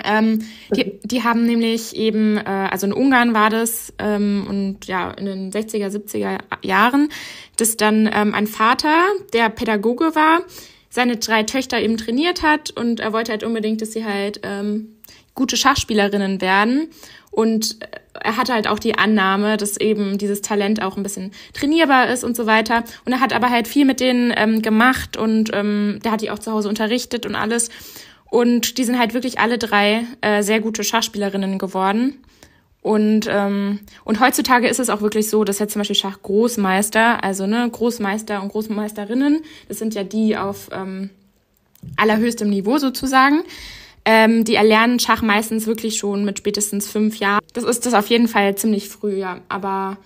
Ähm, 0.04 0.40
die, 0.76 1.00
die 1.04 1.24
haben 1.24 1.46
nämlich 1.46 1.96
eben, 1.96 2.38
äh, 2.38 2.44
also 2.44 2.86
in 2.86 2.94
Ungarn 2.94 3.34
war 3.34 3.50
das 3.50 3.94
ähm, 3.98 4.46
und 4.48 4.88
ja 4.88 5.12
in 5.12 5.26
den 5.26 5.52
60er, 5.52 5.88
70er 5.88 6.40
Jahren, 6.64 7.10
dass 7.56 7.78
dann 7.78 8.10
ähm, 8.14 8.34
ein 8.34 8.48
Vater, 8.48 9.06
der 9.32 9.50
Pädagoge 9.50 10.14
war, 10.14 10.42
seine 10.96 11.18
drei 11.18 11.44
Töchter 11.44 11.80
eben 11.80 11.98
trainiert 11.98 12.42
hat 12.42 12.72
und 12.72 13.02
er 13.02 13.12
wollte 13.12 13.34
halt 13.34 13.44
unbedingt, 13.44 13.82
dass 13.82 13.92
sie 13.92 14.06
halt 14.06 14.40
ähm, 14.44 14.96
gute 15.36 15.58
Schachspielerinnen 15.58 16.40
werden. 16.40 16.88
Und 17.32 17.78
er 18.14 18.38
hatte 18.38 18.54
halt 18.54 18.66
auch 18.66 18.80
die 18.80 18.98
Annahme, 18.98 19.58
dass 19.58 19.76
eben 19.76 20.18
dieses 20.18 20.42
Talent 20.42 20.82
auch 20.82 20.96
ein 20.96 21.04
bisschen 21.04 21.32
trainierbar 21.54 22.08
ist 22.08 22.24
und 22.24 22.38
so 22.38 22.46
weiter. 22.46 22.86
Und 23.04 23.12
er 23.12 23.20
hat 23.20 23.34
aber 23.34 23.50
halt 23.50 23.68
viel 23.68 23.84
mit 23.84 24.00
denen 24.00 24.34
ähm, 24.38 24.62
gemacht 24.62 25.18
und 25.18 25.52
ähm, 25.54 26.00
der 26.06 26.14
hat 26.14 26.22
die 26.22 26.32
auch 26.32 26.40
zu 26.40 26.54
Hause 26.54 26.70
unterrichtet 26.70 27.26
und 27.26 27.36
alles. 27.36 27.70
Und 28.32 28.78
die 28.78 28.86
sind 28.86 28.98
halt 28.98 29.14
wirklich 29.14 29.38
alle 29.38 29.58
drei 29.58 30.06
äh, 30.22 30.44
sehr 30.44 30.62
gute 30.62 30.86
Schachspielerinnen 30.86 31.60
geworden. 31.60 32.24
Und, 32.86 33.28
ähm, 33.28 33.80
und 34.04 34.20
heutzutage 34.20 34.68
ist 34.68 34.80
es 34.80 34.92
auch 34.92 35.02
wirklich 35.02 35.28
so, 35.28 35.44
dass 35.44 35.58
jetzt 35.58 35.74
zum 35.74 35.80
Beispiel 35.80 35.96
Schachgroßmeister, 35.96 37.24
also 37.24 37.48
ne, 37.48 37.68
Großmeister 37.68 38.44
und 38.44 38.50
Großmeisterinnen, 38.50 39.42
das 39.68 39.80
sind 39.80 39.96
ja 39.96 40.04
die 40.04 40.38
auf 40.38 40.70
ähm, 40.72 41.10
allerhöchstem 41.98 42.48
Niveau 42.48 42.78
sozusagen, 42.78 43.42
ähm, 44.06 44.44
die 44.44 44.54
erlernen 44.54 45.00
Schach 45.00 45.24
meistens 45.24 45.66
wirklich 45.66 45.98
schon 45.98 46.26
mit 46.26 46.38
spätestens 46.38 46.88
fünf 46.88 47.18
Jahren. 47.18 47.42
Das 47.54 47.64
ist 47.64 47.88
das 47.88 47.96
auf 47.96 48.06
jeden 48.06 48.28
Fall 48.28 48.54
ziemlich 48.54 48.88
früh, 48.88 49.16
ja. 49.16 49.40
Aber 49.50 49.98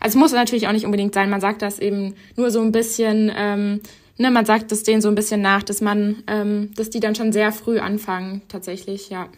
also 0.00 0.16
es 0.16 0.18
muss 0.18 0.32
natürlich 0.32 0.66
auch 0.68 0.72
nicht 0.72 0.86
unbedingt 0.86 1.12
sein. 1.12 1.28
Man 1.28 1.42
sagt 1.42 1.60
das 1.60 1.78
eben 1.80 2.14
nur 2.34 2.50
so 2.50 2.62
ein 2.62 2.72
bisschen, 2.72 3.30
ähm, 3.36 3.80
ne, 4.16 4.30
man 4.30 4.46
sagt 4.46 4.72
das 4.72 4.84
denen 4.84 5.02
so 5.02 5.08
ein 5.10 5.16
bisschen 5.16 5.42
nach, 5.42 5.62
dass 5.62 5.82
man, 5.82 6.22
ähm, 6.28 6.70
dass 6.76 6.88
die 6.88 7.00
dann 7.00 7.14
schon 7.14 7.30
sehr 7.30 7.52
früh 7.52 7.78
anfangen, 7.78 8.40
tatsächlich, 8.48 9.10
ja. 9.10 9.28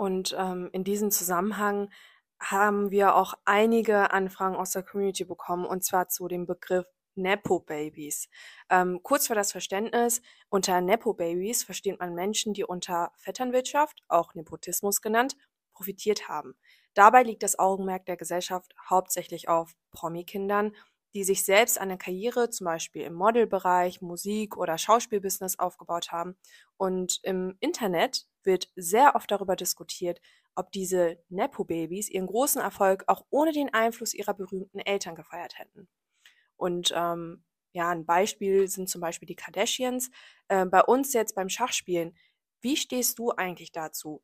Und 0.00 0.34
ähm, 0.38 0.70
in 0.72 0.82
diesem 0.82 1.10
Zusammenhang 1.10 1.90
haben 2.40 2.90
wir 2.90 3.16
auch 3.16 3.34
einige 3.44 4.12
Anfragen 4.12 4.56
aus 4.56 4.70
der 4.70 4.82
Community 4.82 5.26
bekommen, 5.26 5.66
und 5.66 5.84
zwar 5.84 6.08
zu 6.08 6.26
dem 6.26 6.46
Begriff 6.46 6.86
Nepo-Babys. 7.16 8.30
Ähm, 8.70 9.00
kurz 9.02 9.26
für 9.26 9.34
das 9.34 9.52
Verständnis, 9.52 10.22
unter 10.48 10.80
Nepo-Babys 10.80 11.64
versteht 11.64 12.00
man 12.00 12.14
Menschen, 12.14 12.54
die 12.54 12.64
unter 12.64 13.12
Vetternwirtschaft, 13.18 14.02
auch 14.08 14.34
Nepotismus 14.34 15.02
genannt, 15.02 15.36
profitiert 15.74 16.30
haben. 16.30 16.54
Dabei 16.94 17.22
liegt 17.22 17.42
das 17.42 17.58
Augenmerk 17.58 18.06
der 18.06 18.16
Gesellschaft 18.16 18.74
hauptsächlich 18.88 19.50
auf 19.50 19.74
Promi-Kindern, 19.90 20.74
die 21.12 21.24
sich 21.24 21.44
selbst 21.44 21.78
eine 21.78 21.98
Karriere 21.98 22.48
zum 22.48 22.64
Beispiel 22.64 23.02
im 23.02 23.12
Modelbereich, 23.12 24.00
Musik 24.00 24.56
oder 24.56 24.78
Schauspielbusiness 24.78 25.58
aufgebaut 25.58 26.10
haben. 26.10 26.38
Und 26.78 27.20
im 27.22 27.58
Internet 27.60 28.29
wird 28.44 28.70
sehr 28.76 29.14
oft 29.14 29.30
darüber 29.30 29.56
diskutiert, 29.56 30.20
ob 30.54 30.72
diese 30.72 31.22
Nepo-Babys 31.28 32.08
ihren 32.08 32.26
großen 32.26 32.60
Erfolg 32.60 33.04
auch 33.06 33.24
ohne 33.30 33.52
den 33.52 33.72
Einfluss 33.72 34.14
ihrer 34.14 34.34
berühmten 34.34 34.78
Eltern 34.80 35.14
gefeiert 35.14 35.58
hätten. 35.58 35.88
Und 36.56 36.92
ähm, 36.94 37.44
ja, 37.72 37.90
ein 37.90 38.04
Beispiel 38.04 38.68
sind 38.68 38.88
zum 38.88 39.00
Beispiel 39.00 39.26
die 39.26 39.36
Kardashians. 39.36 40.10
Äh, 40.48 40.66
bei 40.66 40.82
uns 40.82 41.12
jetzt 41.12 41.34
beim 41.34 41.48
Schachspielen, 41.48 42.16
wie 42.60 42.76
stehst 42.76 43.18
du 43.18 43.30
eigentlich 43.30 43.72
dazu, 43.72 44.22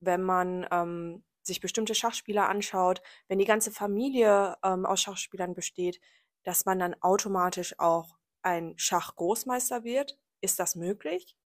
wenn 0.00 0.22
man 0.22 0.66
ähm, 0.70 1.24
sich 1.42 1.60
bestimmte 1.60 1.94
Schachspieler 1.94 2.48
anschaut, 2.48 3.02
wenn 3.28 3.38
die 3.38 3.44
ganze 3.44 3.70
Familie 3.70 4.56
ähm, 4.64 4.86
aus 4.86 5.02
Schachspielern 5.02 5.54
besteht, 5.54 6.00
dass 6.44 6.64
man 6.64 6.78
dann 6.78 6.94
automatisch 7.00 7.78
auch 7.78 8.16
ein 8.42 8.74
Schachgroßmeister 8.78 9.84
wird? 9.84 10.18
Ist 10.40 10.58
das 10.58 10.74
möglich? 10.76 11.37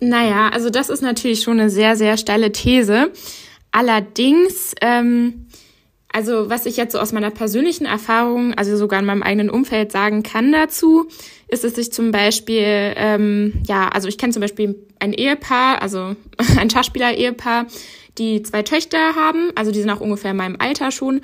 Naja, 0.00 0.48
also 0.48 0.70
das 0.70 0.90
ist 0.90 1.02
natürlich 1.02 1.42
schon 1.42 1.60
eine 1.60 1.70
sehr, 1.70 1.96
sehr 1.96 2.16
steile 2.16 2.52
These. 2.52 3.12
Allerdings 3.70 4.74
ähm, 4.80 5.46
also 6.12 6.50
was 6.50 6.66
ich 6.66 6.76
jetzt 6.76 6.92
so 6.92 6.98
aus 6.98 7.12
meiner 7.12 7.30
persönlichen 7.30 7.86
Erfahrung, 7.86 8.54
also 8.54 8.76
sogar 8.76 9.00
in 9.00 9.06
meinem 9.06 9.22
eigenen 9.22 9.50
Umfeld 9.50 9.90
sagen 9.90 10.22
kann 10.22 10.52
dazu, 10.52 11.08
ist, 11.48 11.64
dass 11.64 11.78
ich 11.78 11.92
zum 11.92 12.10
Beispiel, 12.12 12.92
ähm, 12.96 13.62
ja, 13.66 13.88
also 13.88 14.08
ich 14.08 14.18
kenne 14.18 14.32
zum 14.32 14.42
Beispiel 14.42 14.76
ein 14.98 15.14
Ehepaar, 15.14 15.80
also 15.80 16.14
ein 16.58 16.70
Schachspieler-Ehepaar, 16.70 17.66
die 18.18 18.42
zwei 18.42 18.62
Töchter 18.62 19.14
haben, 19.16 19.50
also 19.54 19.72
die 19.72 19.80
sind 19.80 19.90
auch 19.90 20.00
ungefähr 20.00 20.32
in 20.32 20.36
meinem 20.36 20.56
Alter 20.58 20.90
schon. 20.90 21.22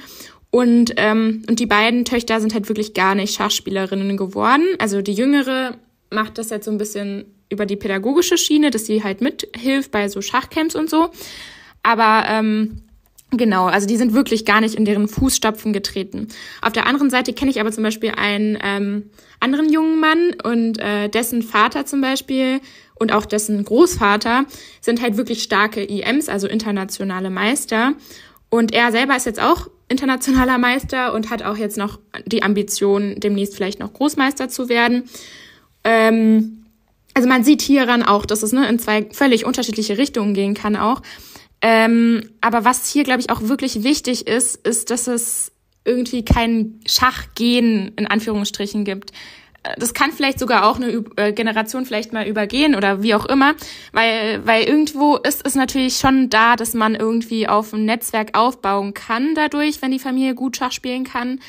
Und, 0.51 0.95
ähm, 0.97 1.43
und 1.47 1.61
die 1.61 1.67
beiden 1.67 2.07
Töchter 2.07 2.41
sind 2.41 2.55
halt 2.55 2.69
wirklich 2.71 2.95
gar 2.95 3.15
nicht 3.15 3.35
Schachspielerinnen 3.35 4.17
geworden. 4.17 4.65
Also 4.79 5.03
die 5.03 5.13
jüngere 5.13 5.77
macht 6.11 6.39
das 6.39 6.51
jetzt 6.51 6.65
so 6.65 6.71
ein 6.71 6.79
bisschen 6.79 7.27
über 7.51 7.67
die 7.67 7.77
pädagogische 7.77 8.39
Schiene, 8.39 8.71
dass 8.71 8.87
sie 8.87 9.03
halt 9.03 9.21
mithilft 9.21 9.91
bei 9.91 10.09
so 10.09 10.21
Schachcamps 10.21 10.75
und 10.75 10.91
so. 10.91 11.11
Aber 11.83 12.25
ähm, 12.29 12.83
Genau, 13.31 13.67
also 13.67 13.87
die 13.87 13.99
sind 13.99 14.15
wirklich 14.15 14.47
gar 14.47 14.63
nicht 14.63 14.75
in 14.75 14.87
deren 14.87 15.07
Fußstapfen 15.07 15.75
getreten. 15.75 16.29
Auf 16.63 16.73
der 16.73 16.87
anderen 16.87 17.11
Seite 17.11 17.35
kenne 17.35 17.51
ich 17.51 17.61
aber 17.61 17.71
zum 17.71 17.85
Beispiel 17.85 18.13
einen 18.17 18.57
ähm, 18.63 19.11
anderen 19.39 19.71
jungen 19.71 20.01
Mann 20.01 20.35
und 20.45 20.79
äh, 20.79 21.11
dessen 21.11 21.43
Vater 21.43 21.85
zum 21.85 22.01
Beispiel 22.01 22.61
und 22.95 23.13
auch 23.13 23.27
dessen 23.27 23.63
Großvater 23.63 24.47
sind 24.81 25.03
halt 25.03 25.19
wirklich 25.19 25.43
starke 25.43 25.85
IMs, 25.85 26.31
also 26.31 26.49
internationale 26.49 27.29
Meister. 27.29 27.93
Und 28.49 28.73
er 28.73 28.93
selber 28.93 29.15
ist 29.15 29.27
jetzt 29.27 29.43
auch 29.43 29.69
internationaler 29.89 30.57
Meister 30.57 31.13
und 31.13 31.29
hat 31.29 31.43
auch 31.43 31.59
jetzt 31.59 31.77
noch 31.77 31.99
die 32.25 32.43
Ambition, 32.43 33.17
demnächst 33.19 33.55
vielleicht 33.55 33.79
noch 33.79 33.93
Großmeister 33.93 34.49
zu 34.49 34.71
werden. 34.71 35.05
Ähm, 35.85 36.67
also 37.15 37.29
man 37.29 37.45
sieht 37.45 37.63
hieran 37.63 38.03
auch, 38.03 38.27
dass 38.27 38.43
es 38.43 38.53
ne, 38.53 38.69
in 38.69 38.79
zwei 38.79 39.09
völlig 39.13 39.45
unterschiedliche 39.45 39.99
Richtungen 39.99 40.35
gehen 40.35 40.55
kann 40.55 40.77
auch. 40.77 41.03
Ähm, 41.61 42.31
aber 42.41 42.65
was 42.65 42.91
hier, 42.91 43.05
glaube 43.05 43.21
ich, 43.21 43.31
auch 43.31 43.43
wirklich 43.43 43.83
wichtig 43.83 44.27
ist, 44.27 44.57
ist, 44.67 44.91
dass 44.91 45.09
es 45.09 45.53
irgendwie 45.85 46.25
kein 46.25 46.81
Schachgehen 46.87 47.93
in 47.97 48.07
Anführungsstrichen 48.07 48.85
gibt 48.85 49.13
das 49.77 49.95
kann 49.95 50.13
vielleicht 50.13 50.39
sogar 50.39 50.67
auch 50.67 50.77
eine 50.77 51.05
äh, 51.17 51.33
Generation 51.33 51.85
vielleicht 51.85 52.13
mal 52.13 52.27
übergehen 52.27 52.75
oder 52.75 53.03
wie 53.03 53.15
auch 53.15 53.27
immer, 53.27 53.55
weil, 53.93 54.47
weil 54.47 54.65
irgendwo 54.65 55.17
ist 55.17 55.45
es 55.45 55.55
natürlich 55.55 55.97
schon 55.97 56.31
da, 56.31 56.57
dass 56.57 56.75
man 56.75 56.95
irgendwie 56.95 57.49
auf 57.49 57.73
ein 57.73 57.85
Netzwerk 57.85 58.37
aufbauen 58.37 58.95
kann 58.95 59.35
dadurch, 59.35 59.83
wenn 59.83 59.91
die 59.91 59.99
Familie 59.99 60.35
gut 60.35 60.57
Schach 60.57 60.73
spielen 60.73 61.05
kann. 61.05 61.41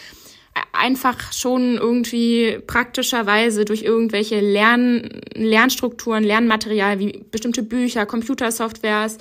Einfach 0.72 1.34
schon 1.34 1.78
irgendwie 1.78 2.60
praktischerweise 2.66 3.66
durch 3.66 3.84
irgendwelche 3.84 4.40
Lern 4.40 5.10
Lernstrukturen, 5.34 6.24
Lernmaterial 6.24 7.00
wie 7.00 7.24
bestimmte 7.32 7.64
Bücher, 7.64 8.06
Computersoftwares, 8.06 9.18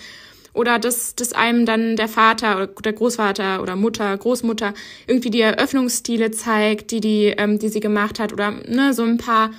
oder 0.58 0.78
dass, 0.78 1.14
dass 1.14 1.32
einem 1.32 1.66
dann 1.66 1.96
der 1.96 2.08
Vater 2.08 2.56
oder 2.56 2.66
der 2.66 2.92
Großvater 2.92 3.62
oder 3.62 3.76
Mutter, 3.76 4.16
Großmutter 4.16 4.74
irgendwie 5.06 5.30
die 5.30 5.40
Eröffnungsstile 5.40 6.30
zeigt, 6.32 6.90
die, 6.90 7.00
die, 7.00 7.26
ähm, 7.26 7.58
die 7.58 7.68
sie 7.68 7.80
gemacht 7.80 8.18
hat 8.18 8.32
oder 8.32 8.50
ne, 8.66 8.92
so 8.92 9.04
ein 9.04 9.18
paar 9.18 9.50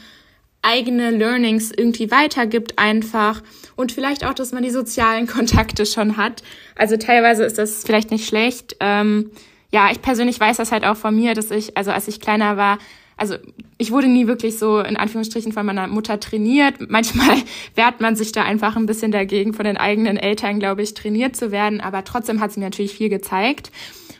eigene 0.62 1.12
Learnings 1.12 1.72
irgendwie 1.72 2.12
weitergibt 2.12 2.78
einfach 2.78 3.42
und 3.78 3.94
vielleicht 3.94 4.26
auch, 4.26 4.34
dass 4.34 4.52
man 4.52 4.64
die 4.64 4.72
sozialen 4.72 5.28
Kontakte 5.28 5.86
schon 5.86 6.18
hat. 6.18 6.44
Also 6.76 6.98
teilweise 6.98 7.46
ist 7.46 7.58
das 7.58 7.84
vielleicht 7.86 8.12
nicht 8.12 8.28
schlecht. 8.28 8.76
Ähm, 8.82 9.32
ja, 9.72 9.92
ich 9.92 10.02
persönlich 10.02 10.40
weiß 10.40 10.58
das 10.58 10.72
halt 10.72 10.86
auch 10.86 10.98
von 10.98 11.16
mir, 11.16 11.34
dass 11.34 11.52
ich, 11.52 11.78
also 11.78 11.92
als 11.92 12.08
ich 12.08 12.20
kleiner 12.20 12.58
war, 12.58 12.80
also 13.18 13.36
ich 13.78 13.92
wurde 13.92 14.08
nie 14.08 14.28
wirklich 14.28 14.58
so 14.58 14.80
in 14.80 14.98
Anführungsstrichen 14.98 15.52
von 15.52 15.66
meiner 15.66 15.88
Mutter 15.88 16.20
trainiert. 16.20 16.76
Manchmal 16.90 17.38
wehrt 17.76 18.00
man 18.02 18.16
sich 18.16 18.32
da 18.32 18.44
einfach 18.44 18.76
ein 18.76 18.86
bisschen 18.86 19.12
dagegen, 19.12 19.54
von 19.54 19.66
den 19.66 19.78
eigenen 19.78 20.18
Eltern, 20.18 20.60
glaube 20.60 20.82
ich, 20.82 20.94
trainiert 20.94 21.36
zu 21.36 21.52
werden. 21.52 21.82
Aber 21.82 22.04
trotzdem 22.04 22.40
hat 22.40 22.52
sie 22.52 22.60
mir 22.60 22.68
natürlich 22.68 22.94
viel 22.94 23.10
gezeigt. 23.10 23.72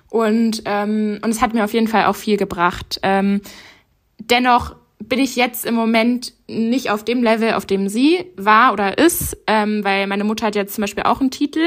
Und, 0.10 0.64
ähm, 0.66 1.20
und 1.24 1.30
es 1.30 1.42
hat 1.42 1.54
mir 1.54 1.64
auf 1.64 1.74
jeden 1.74 1.88
Fall 1.88 2.06
auch 2.06 2.16
viel 2.16 2.38
gebracht. 2.38 3.00
Ähm, 3.04 3.42
dennoch 4.18 4.76
bin 5.02 5.20
ich 5.20 5.36
jetzt 5.36 5.66
im 5.66 5.76
Moment 5.76 6.34
nicht 6.48 6.92
auf 6.92 7.06
dem 7.06 7.24
Level, 7.24 7.54
auf 7.54 7.66
dem 7.66 7.88
sie 7.88 8.26
war 8.36 8.74
oder 8.74 8.98
ist, 8.98 9.38
ähm, 9.48 9.84
weil 9.84 10.08
meine 10.08 10.26
Mutter 10.26 10.48
hat 10.48 10.56
jetzt 10.56 10.76
zum 10.76 10.82
Beispiel 10.82 11.04
auch 11.04 11.22
einen 11.22 11.32
Titel. 11.32 11.64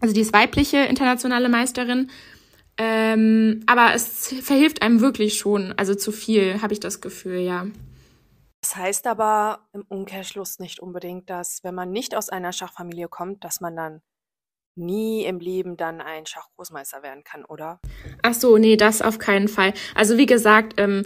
Also 0.00 0.14
die 0.14 0.20
ist 0.20 0.32
weibliche 0.32 0.78
internationale 0.78 1.48
Meisterin 1.48 2.10
ähm, 2.82 3.62
aber 3.66 3.92
es 3.94 4.32
verhilft 4.40 4.80
einem 4.80 5.02
wirklich 5.02 5.38
schon. 5.38 5.74
Also 5.76 5.94
zu 5.94 6.12
viel, 6.12 6.62
habe 6.62 6.72
ich 6.72 6.80
das 6.80 7.02
Gefühl, 7.02 7.40
ja. 7.40 7.66
Das 8.62 8.74
heißt 8.74 9.06
aber 9.06 9.68
im 9.74 9.84
Umkehrschluss 9.86 10.58
nicht 10.60 10.80
unbedingt, 10.80 11.28
dass 11.28 11.62
wenn 11.62 11.74
man 11.74 11.90
nicht 11.92 12.16
aus 12.16 12.30
einer 12.30 12.54
Schachfamilie 12.54 13.08
kommt, 13.08 13.44
dass 13.44 13.60
man 13.60 13.76
dann 13.76 14.00
nie 14.76 15.26
im 15.26 15.40
Leben 15.40 15.76
dann 15.76 16.00
ein 16.00 16.24
Schachgroßmeister 16.24 17.02
werden 17.02 17.22
kann, 17.22 17.44
oder? 17.44 17.80
Ach 18.22 18.32
so, 18.32 18.56
nee, 18.56 18.78
das 18.78 19.02
auf 19.02 19.18
keinen 19.18 19.48
Fall. 19.48 19.74
Also 19.94 20.16
wie 20.16 20.26
gesagt, 20.26 20.80
ähm, 20.80 21.04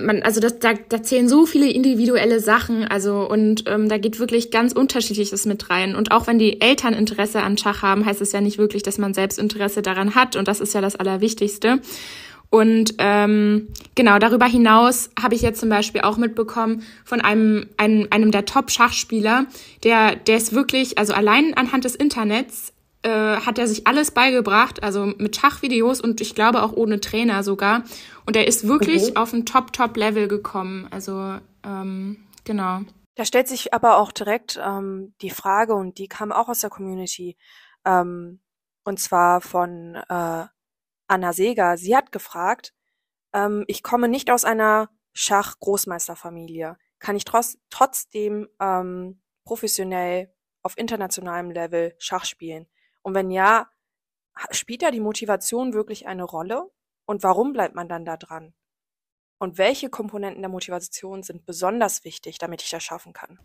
man, 0.00 0.22
also 0.22 0.40
das, 0.40 0.58
da, 0.58 0.74
da 0.88 1.02
zählen 1.02 1.28
so 1.28 1.46
viele 1.46 1.70
individuelle 1.70 2.40
Sachen, 2.40 2.84
also 2.84 3.28
und 3.28 3.64
ähm, 3.66 3.88
da 3.88 3.98
geht 3.98 4.18
wirklich 4.18 4.50
ganz 4.50 4.72
unterschiedliches 4.72 5.46
mit 5.46 5.70
rein. 5.70 5.94
Und 5.94 6.12
auch 6.12 6.26
wenn 6.26 6.38
die 6.38 6.60
Eltern 6.60 6.94
Interesse 6.94 7.42
an 7.42 7.58
Schach 7.58 7.82
haben, 7.82 8.04
heißt 8.04 8.20
es 8.20 8.32
ja 8.32 8.40
nicht 8.40 8.58
wirklich, 8.58 8.82
dass 8.82 8.98
man 8.98 9.14
selbst 9.14 9.38
Interesse 9.38 9.82
daran 9.82 10.14
hat. 10.14 10.36
Und 10.36 10.48
das 10.48 10.60
ist 10.60 10.74
ja 10.74 10.80
das 10.80 10.96
Allerwichtigste. 10.96 11.80
Und 12.48 12.94
ähm, 12.98 13.68
genau 13.94 14.18
darüber 14.18 14.46
hinaus 14.46 15.10
habe 15.20 15.34
ich 15.34 15.42
jetzt 15.42 15.60
zum 15.60 15.68
Beispiel 15.68 16.02
auch 16.02 16.16
mitbekommen 16.16 16.82
von 17.04 17.20
einem, 17.20 17.66
einem, 17.76 18.06
einem 18.10 18.30
der 18.30 18.44
Top-Schachspieler, 18.44 19.46
der, 19.82 20.14
der 20.16 20.36
ist 20.36 20.52
wirklich, 20.52 20.98
also 20.98 21.12
allein 21.12 21.54
anhand 21.54 21.84
des 21.84 21.96
Internets 21.96 22.72
äh, 23.06 23.40
hat 23.40 23.58
er 23.58 23.68
sich 23.68 23.86
alles 23.86 24.10
beigebracht, 24.10 24.82
also 24.82 25.06
mit 25.06 25.36
Schachvideos 25.36 26.00
und 26.00 26.20
ich 26.20 26.34
glaube 26.34 26.62
auch 26.62 26.72
ohne 26.72 27.00
Trainer 27.00 27.44
sogar. 27.44 27.84
Und 28.26 28.34
er 28.34 28.48
ist 28.48 28.66
wirklich 28.66 29.10
mhm. 29.10 29.16
auf 29.16 29.32
ein 29.32 29.46
Top-Top-Level 29.46 30.26
gekommen. 30.26 30.88
Also 30.90 31.38
ähm, 31.64 32.26
genau. 32.44 32.80
Da 33.14 33.24
stellt 33.24 33.46
sich 33.46 33.72
aber 33.72 33.98
auch 33.98 34.10
direkt 34.10 34.60
ähm, 34.62 35.14
die 35.22 35.30
Frage, 35.30 35.74
und 35.74 35.98
die 35.98 36.08
kam 36.08 36.32
auch 36.32 36.48
aus 36.48 36.60
der 36.60 36.70
Community, 36.70 37.36
ähm, 37.84 38.40
und 38.84 38.98
zwar 38.98 39.40
von 39.40 39.94
äh, 39.94 40.44
Anna 41.06 41.32
Seger. 41.32 41.76
Sie 41.76 41.96
hat 41.96 42.10
gefragt, 42.10 42.74
ähm, 43.32 43.64
ich 43.68 43.84
komme 43.84 44.08
nicht 44.08 44.30
aus 44.32 44.44
einer 44.44 44.90
Schach-Großmeisterfamilie. 45.12 46.76
Kann 46.98 47.14
ich 47.14 47.24
trotz, 47.24 47.56
trotzdem 47.70 48.48
ähm, 48.60 49.20
professionell 49.44 50.34
auf 50.62 50.76
internationalem 50.76 51.52
Level 51.52 51.94
Schach 51.98 52.24
spielen? 52.24 52.66
Und 53.06 53.14
wenn 53.14 53.30
ja, 53.30 53.70
spielt 54.50 54.82
da 54.82 54.90
die 54.90 54.98
Motivation 54.98 55.74
wirklich 55.74 56.08
eine 56.08 56.24
Rolle? 56.24 56.68
Und 57.04 57.22
warum 57.22 57.52
bleibt 57.52 57.76
man 57.76 57.88
dann 57.88 58.04
da 58.04 58.16
dran? 58.16 58.52
Und 59.38 59.58
welche 59.58 59.88
Komponenten 59.90 60.42
der 60.42 60.48
Motivation 60.48 61.22
sind 61.22 61.46
besonders 61.46 62.02
wichtig, 62.02 62.38
damit 62.38 62.62
ich 62.62 62.70
das 62.70 62.82
schaffen 62.82 63.12
kann? 63.12 63.38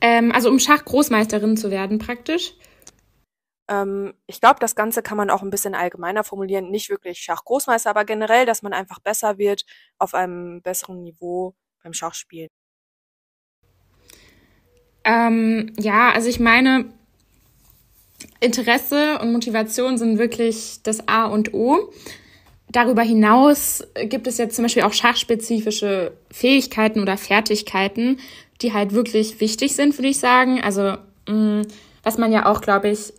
Ähm, 0.00 0.32
also 0.32 0.48
um 0.50 0.58
Schachgroßmeisterin 0.58 1.56
zu 1.56 1.70
werden 1.70 1.98
praktisch? 1.98 2.54
Ähm, 3.68 4.14
ich 4.26 4.40
glaube, 4.40 4.58
das 4.58 4.74
Ganze 4.74 5.00
kann 5.00 5.16
man 5.16 5.30
auch 5.30 5.42
ein 5.42 5.50
bisschen 5.50 5.76
allgemeiner 5.76 6.24
formulieren. 6.24 6.72
Nicht 6.72 6.90
wirklich 6.90 7.20
Schachgroßmeister, 7.20 7.90
aber 7.90 8.04
generell, 8.04 8.46
dass 8.46 8.62
man 8.62 8.72
einfach 8.72 8.98
besser 8.98 9.38
wird 9.38 9.64
auf 9.96 10.12
einem 10.12 10.60
besseren 10.60 11.04
Niveau 11.04 11.54
beim 11.84 11.92
Schachspielen. 11.92 12.48
Ähm, 15.04 15.72
ja, 15.78 16.10
also 16.10 16.28
ich 16.28 16.40
meine, 16.40 16.92
Interesse 18.40 19.18
und 19.20 19.32
Motivation 19.32 19.98
sind 19.98 20.18
wirklich 20.18 20.80
das 20.82 21.06
A 21.08 21.26
und 21.26 21.54
O. 21.54 21.90
Darüber 22.68 23.02
hinaus 23.02 23.84
gibt 24.04 24.26
es 24.26 24.38
jetzt 24.38 24.54
zum 24.54 24.64
Beispiel 24.64 24.84
auch 24.84 24.92
schachspezifische 24.92 26.12
Fähigkeiten 26.30 27.00
oder 27.00 27.16
Fertigkeiten, 27.16 28.18
die 28.62 28.72
halt 28.72 28.92
wirklich 28.92 29.40
wichtig 29.40 29.74
sind, 29.74 29.98
würde 29.98 30.08
ich 30.08 30.18
sagen. 30.18 30.60
Also, 30.62 30.96
mm, 31.28 31.62
was 32.02 32.18
man 32.18 32.32
ja 32.32 32.46
auch, 32.46 32.60
glaube 32.60 32.90
ich, 32.90 33.12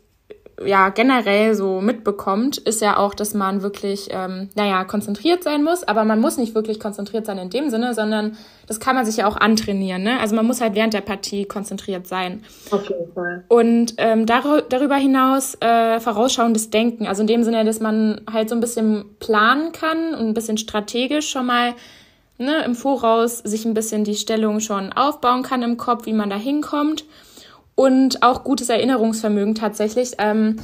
ja 0.66 0.90
generell 0.90 1.56
so 1.56 1.82
mitbekommt, 1.82 2.58
ist 2.58 2.82
ja 2.82 2.98
auch, 2.98 3.14
dass 3.14 3.34
man 3.34 3.62
wirklich, 3.62 4.10
ähm, 4.12 4.50
naja, 4.56 4.84
konzentriert 4.84 5.44
sein 5.44 5.64
muss, 5.64 5.84
aber 5.84 6.04
man 6.04 6.20
muss 6.20 6.38
nicht 6.38 6.56
wirklich 6.56 6.80
konzentriert 6.80 7.26
sein 7.26 7.38
in 7.38 7.50
dem 7.50 7.70
Sinne, 7.70 7.94
sondern 7.94 8.38
das 8.68 8.80
kann 8.80 8.96
man 8.96 9.06
sich 9.06 9.18
ja 9.18 9.28
auch 9.28 9.38
antrainieren. 9.38 10.04
Ne? 10.04 10.20
Also 10.20 10.36
man 10.36 10.46
muss 10.46 10.62
halt 10.62 10.76
während 10.76 10.94
der 10.94 11.02
Partie 11.02 11.46
konzentriert 11.46 12.08
sein. 12.08 12.44
Auf 12.72 12.88
jeden 12.90 13.12
Fall. 13.14 13.44
Und 13.48 13.96
ähm, 13.98 14.26
dar 14.26 14.62
darüber 14.70 14.96
hinaus 14.96 15.56
äh, 15.62 16.00
vorausschauendes 16.00 16.70
Denken, 16.70 17.08
also 17.08 17.22
in 17.22 17.28
dem 17.28 17.44
Sinne, 17.44 17.66
dass 17.66 17.80
man 17.80 18.22
halt 18.32 18.50
so 18.50 18.56
ein 18.56 18.62
bisschen 18.62 19.06
planen 19.20 19.72
kann 19.72 20.14
und 20.14 20.28
ein 20.28 20.34
bisschen 20.34 20.58
strategisch 20.58 21.30
schon 21.30 21.46
mal 21.46 21.74
ne, 22.38 22.64
im 22.66 22.76
Voraus 22.76 23.40
sich 23.40 23.66
ein 23.66 23.74
bisschen 23.74 24.04
die 24.04 24.16
Stellung 24.16 24.60
schon 24.60 24.94
aufbauen 24.94 25.44
kann 25.44 25.62
im 25.62 25.78
Kopf, 25.78 26.06
wie 26.06 26.14
man 26.14 26.30
da 26.30 26.36
hinkommt 26.36 27.06
und 27.76 28.24
auch 28.24 28.44
gutes 28.44 28.70
Erinnerungsvermögen 28.70 29.56
tatsächlich. 29.56 30.14
Ähm, 30.18 30.58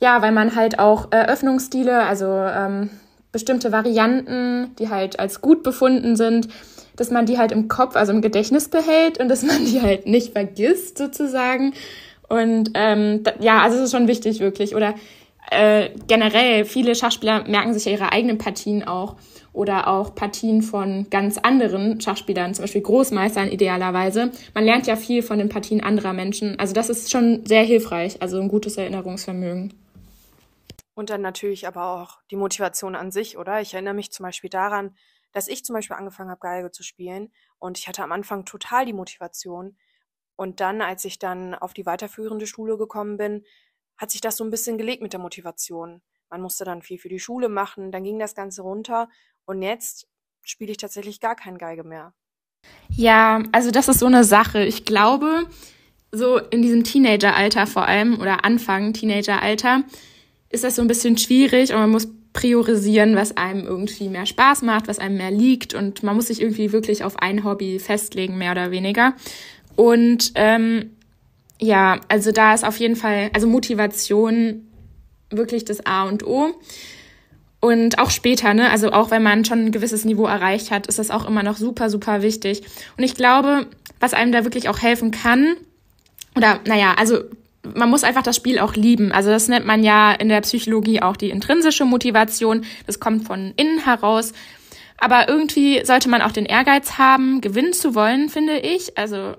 ja, 0.00 0.22
weil 0.22 0.32
man 0.32 0.54
halt 0.54 0.78
auch 0.78 1.08
Eröffnungsstile, 1.10 2.04
also 2.04 2.26
ähm, 2.26 2.90
bestimmte 3.32 3.72
Varianten, 3.72 4.74
die 4.78 4.90
halt 4.90 5.18
als 5.18 5.40
gut 5.40 5.62
befunden 5.62 6.16
sind, 6.16 6.48
dass 6.96 7.10
man 7.10 7.26
die 7.26 7.38
halt 7.38 7.52
im 7.52 7.68
Kopf, 7.68 7.96
also 7.96 8.12
im 8.12 8.22
Gedächtnis 8.22 8.68
behält 8.68 9.18
und 9.18 9.28
dass 9.28 9.42
man 9.42 9.64
die 9.64 9.82
halt 9.82 10.06
nicht 10.06 10.32
vergisst 10.32 10.98
sozusagen. 10.98 11.74
Und 12.28 12.70
ähm, 12.74 13.22
da, 13.22 13.32
ja, 13.40 13.62
also 13.62 13.76
es 13.78 13.84
ist 13.84 13.90
schon 13.92 14.08
wichtig 14.08 14.40
wirklich. 14.40 14.76
Oder 14.76 14.94
äh, 15.50 15.90
generell, 16.06 16.64
viele 16.64 16.94
Schachspieler 16.94 17.44
merken 17.48 17.74
sich 17.74 17.84
ja 17.84 17.92
ihre 17.92 18.12
eigenen 18.12 18.38
Partien 18.38 18.84
auch 18.86 19.16
oder 19.54 19.88
auch 19.88 20.14
Partien 20.14 20.60
von 20.60 21.08
ganz 21.08 21.38
anderen 21.38 22.00
Schachspielern, 22.00 22.52
zum 22.54 22.64
Beispiel 22.64 22.82
Großmeistern 22.82 23.48
idealerweise. 23.48 24.32
Man 24.52 24.64
lernt 24.64 24.86
ja 24.86 24.96
viel 24.96 25.22
von 25.22 25.38
den 25.38 25.48
Partien 25.48 25.82
anderer 25.82 26.12
Menschen. 26.12 26.58
Also 26.58 26.74
das 26.74 26.90
ist 26.90 27.10
schon 27.10 27.46
sehr 27.46 27.62
hilfreich, 27.62 28.20
also 28.20 28.38
ein 28.40 28.48
gutes 28.48 28.76
Erinnerungsvermögen. 28.76 29.72
Und 30.94 31.10
dann 31.10 31.22
natürlich 31.22 31.66
aber 31.66 31.86
auch 31.86 32.18
die 32.30 32.36
Motivation 32.36 32.94
an 32.94 33.10
sich, 33.10 33.38
oder? 33.38 33.60
Ich 33.60 33.74
erinnere 33.74 33.94
mich 33.94 34.12
zum 34.12 34.24
Beispiel 34.24 34.50
daran, 34.50 34.96
dass 35.32 35.48
ich 35.48 35.64
zum 35.64 35.74
Beispiel 35.74 35.96
angefangen 35.96 36.30
habe, 36.30 36.40
Geige 36.40 36.70
zu 36.70 36.82
spielen 36.82 37.32
und 37.58 37.78
ich 37.78 37.88
hatte 37.88 38.02
am 38.02 38.12
Anfang 38.12 38.44
total 38.44 38.84
die 38.86 38.92
Motivation. 38.92 39.76
Und 40.36 40.60
dann, 40.60 40.82
als 40.82 41.04
ich 41.04 41.18
dann 41.20 41.54
auf 41.54 41.74
die 41.74 41.86
weiterführende 41.86 42.46
Schule 42.46 42.76
gekommen 42.76 43.16
bin, 43.16 43.44
hat 43.96 44.10
sich 44.10 44.20
das 44.20 44.36
so 44.36 44.44
ein 44.44 44.50
bisschen 44.50 44.78
gelegt 44.78 45.02
mit 45.02 45.12
der 45.12 45.20
Motivation. 45.20 46.02
Man 46.34 46.40
musste 46.40 46.64
dann 46.64 46.82
viel 46.82 46.98
für 46.98 47.08
die 47.08 47.20
Schule 47.20 47.48
machen, 47.48 47.92
dann 47.92 48.02
ging 48.02 48.18
das 48.18 48.34
Ganze 48.34 48.62
runter 48.62 49.08
und 49.46 49.62
jetzt 49.62 50.08
spiele 50.42 50.72
ich 50.72 50.78
tatsächlich 50.78 51.20
gar 51.20 51.36
kein 51.36 51.58
Geige 51.58 51.84
mehr. 51.84 52.12
Ja, 52.90 53.40
also 53.52 53.70
das 53.70 53.86
ist 53.86 54.00
so 54.00 54.06
eine 54.06 54.24
Sache. 54.24 54.64
Ich 54.64 54.84
glaube, 54.84 55.46
so 56.10 56.38
in 56.38 56.60
diesem 56.60 56.82
Teenageralter 56.82 57.68
vor 57.68 57.86
allem 57.86 58.20
oder 58.20 58.44
Anfang 58.44 58.92
Teenageralter 58.92 59.84
ist 60.50 60.64
das 60.64 60.74
so 60.74 60.82
ein 60.82 60.88
bisschen 60.88 61.16
schwierig 61.18 61.72
und 61.72 61.78
man 61.78 61.90
muss 61.90 62.08
priorisieren, 62.32 63.14
was 63.14 63.36
einem 63.36 63.64
irgendwie 63.64 64.08
mehr 64.08 64.26
Spaß 64.26 64.62
macht, 64.62 64.88
was 64.88 64.98
einem 64.98 65.18
mehr 65.18 65.30
liegt 65.30 65.72
und 65.72 66.02
man 66.02 66.16
muss 66.16 66.26
sich 66.26 66.42
irgendwie 66.42 66.72
wirklich 66.72 67.04
auf 67.04 67.16
ein 67.20 67.44
Hobby 67.44 67.78
festlegen, 67.78 68.38
mehr 68.38 68.50
oder 68.50 68.72
weniger. 68.72 69.14
Und 69.76 70.32
ähm, 70.34 70.96
ja, 71.60 72.00
also 72.08 72.32
da 72.32 72.54
ist 72.54 72.64
auf 72.64 72.78
jeden 72.78 72.96
Fall, 72.96 73.30
also 73.32 73.46
Motivation 73.46 74.66
wirklich 75.36 75.64
das 75.64 75.84
A 75.86 76.04
und 76.04 76.26
O. 76.26 76.54
Und 77.60 77.98
auch 77.98 78.10
später, 78.10 78.52
ne, 78.52 78.70
also 78.70 78.92
auch 78.92 79.10
wenn 79.10 79.22
man 79.22 79.44
schon 79.44 79.66
ein 79.66 79.72
gewisses 79.72 80.04
Niveau 80.04 80.26
erreicht 80.26 80.70
hat, 80.70 80.86
ist 80.86 80.98
das 80.98 81.10
auch 81.10 81.26
immer 81.26 81.42
noch 81.42 81.56
super, 81.56 81.88
super 81.88 82.20
wichtig. 82.20 82.62
Und 82.98 83.04
ich 83.04 83.14
glaube, 83.14 83.66
was 84.00 84.12
einem 84.12 84.32
da 84.32 84.44
wirklich 84.44 84.68
auch 84.68 84.82
helfen 84.82 85.10
kann, 85.10 85.56
oder 86.36 86.60
naja, 86.66 86.94
also 86.98 87.20
man 87.74 87.88
muss 87.88 88.04
einfach 88.04 88.22
das 88.22 88.36
Spiel 88.36 88.58
auch 88.58 88.74
lieben. 88.74 89.12
Also 89.12 89.30
das 89.30 89.48
nennt 89.48 89.66
man 89.66 89.82
ja 89.82 90.12
in 90.12 90.28
der 90.28 90.42
Psychologie 90.42 91.00
auch 91.00 91.16
die 91.16 91.30
intrinsische 91.30 91.84
Motivation. 91.84 92.64
Das 92.86 93.00
kommt 93.00 93.26
von 93.26 93.54
innen 93.56 93.78
heraus. 93.78 94.32
Aber 94.98 95.28
irgendwie 95.28 95.84
sollte 95.84 96.08
man 96.08 96.22
auch 96.22 96.32
den 96.32 96.46
Ehrgeiz 96.46 96.98
haben, 96.98 97.40
gewinnen 97.40 97.72
zu 97.72 97.94
wollen, 97.94 98.28
finde 98.28 98.58
ich. 98.58 98.98
Also 98.98 99.34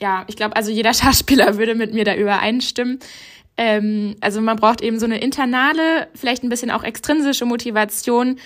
ja, 0.00 0.24
ich 0.28 0.36
glaube, 0.36 0.56
also 0.56 0.70
jeder 0.70 0.94
Schachspieler 0.94 1.58
würde 1.58 1.74
mit 1.74 1.92
mir 1.92 2.04
da 2.04 2.14
übereinstimmen. 2.14 2.98
Ähm, 3.58 4.14
also 4.20 4.40
man 4.40 4.56
braucht 4.56 4.80
eben 4.80 4.98
so 4.98 5.04
eine 5.04 5.20
internale, 5.20 6.06
vielleicht 6.14 6.44
ein 6.44 6.48
bisschen 6.48 6.70
auch 6.70 6.84
extrinsische 6.84 7.44
Motivation, 7.44 8.38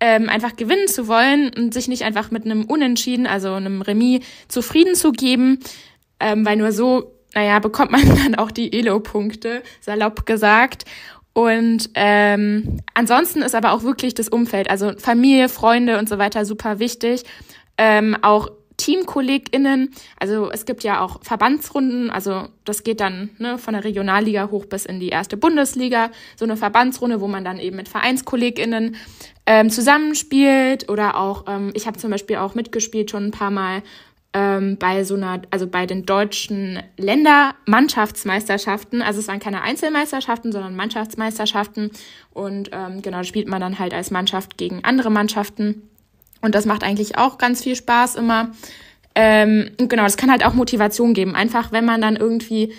ähm, 0.00 0.28
einfach 0.28 0.56
gewinnen 0.56 0.88
zu 0.88 1.06
wollen 1.06 1.52
und 1.54 1.74
sich 1.74 1.86
nicht 1.86 2.02
einfach 2.02 2.30
mit 2.30 2.44
einem 2.44 2.64
Unentschieden, 2.64 3.26
also 3.26 3.52
einem 3.52 3.82
Remis, 3.82 4.24
zufrieden 4.48 4.94
zu 4.94 5.12
geben, 5.12 5.58
ähm, 6.18 6.46
weil 6.46 6.56
nur 6.56 6.72
so, 6.72 7.12
naja, 7.34 7.58
bekommt 7.58 7.90
man 7.90 8.16
dann 8.24 8.34
auch 8.36 8.50
die 8.50 8.72
Elo-Punkte, 8.72 9.62
salopp 9.80 10.24
gesagt. 10.24 10.84
Und 11.34 11.90
ähm, 11.94 12.80
ansonsten 12.94 13.42
ist 13.42 13.54
aber 13.54 13.72
auch 13.72 13.82
wirklich 13.82 14.14
das 14.14 14.28
Umfeld, 14.28 14.70
also 14.70 14.92
Familie, 14.98 15.48
Freunde 15.48 15.98
und 15.98 16.08
so 16.08 16.18
weiter 16.18 16.44
super 16.44 16.78
wichtig. 16.78 17.24
Ähm, 17.76 18.16
auch 18.22 18.50
TeamkollegInnen. 18.78 19.90
Also 20.18 20.50
es 20.50 20.64
gibt 20.64 20.82
ja 20.82 21.02
auch 21.02 21.22
Verbandsrunden, 21.22 22.10
also 22.10 22.48
das 22.64 22.84
geht 22.84 23.00
dann 23.00 23.30
ne, 23.38 23.58
von 23.58 23.74
der 23.74 23.84
Regionalliga 23.84 24.48
hoch 24.50 24.64
bis 24.64 24.86
in 24.86 25.00
die 25.00 25.10
erste 25.10 25.36
Bundesliga. 25.36 26.10
So 26.36 26.46
eine 26.46 26.56
Verbandsrunde, 26.56 27.20
wo 27.20 27.28
man 27.28 27.44
dann 27.44 27.58
eben 27.58 27.76
mit 27.76 27.88
VereinskollegInnen 27.88 28.96
ähm, 29.44 29.68
zusammenspielt. 29.68 30.88
Oder 30.88 31.18
auch, 31.18 31.44
ähm, 31.48 31.72
ich 31.74 31.86
habe 31.86 31.98
zum 31.98 32.10
Beispiel 32.10 32.36
auch 32.36 32.54
mitgespielt 32.54 33.10
schon 33.10 33.26
ein 33.26 33.32
paar 33.32 33.50
Mal 33.50 33.82
ähm, 34.32 34.78
bei 34.78 35.04
so 35.04 35.14
einer, 35.14 35.42
also 35.50 35.66
bei 35.66 35.84
den 35.86 36.06
deutschen 36.06 36.82
Ländermannschaftsmeisterschaften. 36.96 39.02
Also 39.02 39.20
es 39.20 39.28
waren 39.28 39.40
keine 39.40 39.60
Einzelmeisterschaften, 39.62 40.52
sondern 40.52 40.76
Mannschaftsmeisterschaften. 40.76 41.90
Und 42.32 42.70
ähm, 42.72 43.02
genau, 43.02 43.22
spielt 43.24 43.48
man 43.48 43.60
dann 43.60 43.78
halt 43.78 43.92
als 43.94 44.10
Mannschaft 44.10 44.56
gegen 44.56 44.84
andere 44.84 45.10
Mannschaften. 45.10 45.82
Und 46.40 46.54
das 46.54 46.66
macht 46.66 46.82
eigentlich 46.82 47.18
auch 47.18 47.38
ganz 47.38 47.62
viel 47.62 47.76
Spaß 47.76 48.16
immer. 48.16 48.52
Ähm, 49.14 49.70
genau, 49.78 50.04
das 50.04 50.16
kann 50.16 50.30
halt 50.30 50.44
auch 50.44 50.54
Motivation 50.54 51.14
geben. 51.14 51.34
Einfach, 51.34 51.72
wenn 51.72 51.84
man 51.84 52.00
dann 52.00 52.16
irgendwie 52.16 52.72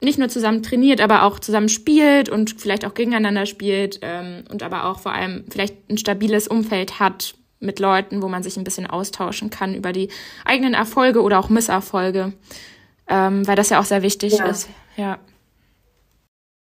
nicht 0.00 0.18
nur 0.18 0.28
zusammen 0.28 0.62
trainiert, 0.62 1.00
aber 1.00 1.22
auch 1.24 1.38
zusammen 1.38 1.68
spielt 1.68 2.28
und 2.28 2.60
vielleicht 2.60 2.84
auch 2.84 2.94
gegeneinander 2.94 3.46
spielt 3.46 3.98
ähm, 4.02 4.44
und 4.48 4.62
aber 4.62 4.84
auch 4.84 5.00
vor 5.00 5.12
allem 5.12 5.44
vielleicht 5.50 5.90
ein 5.90 5.98
stabiles 5.98 6.46
Umfeld 6.46 7.00
hat 7.00 7.34
mit 7.60 7.80
Leuten, 7.80 8.22
wo 8.22 8.28
man 8.28 8.42
sich 8.42 8.56
ein 8.56 8.64
bisschen 8.64 8.86
austauschen 8.86 9.50
kann 9.50 9.74
über 9.74 9.92
die 9.92 10.10
eigenen 10.44 10.74
Erfolge 10.74 11.22
oder 11.22 11.40
auch 11.40 11.48
Misserfolge, 11.48 12.32
ähm, 13.08 13.46
weil 13.46 13.56
das 13.56 13.70
ja 13.70 13.80
auch 13.80 13.84
sehr 13.84 14.02
wichtig 14.02 14.38
ja. 14.38 14.46
ist. 14.46 14.68
Ja. 14.96 15.18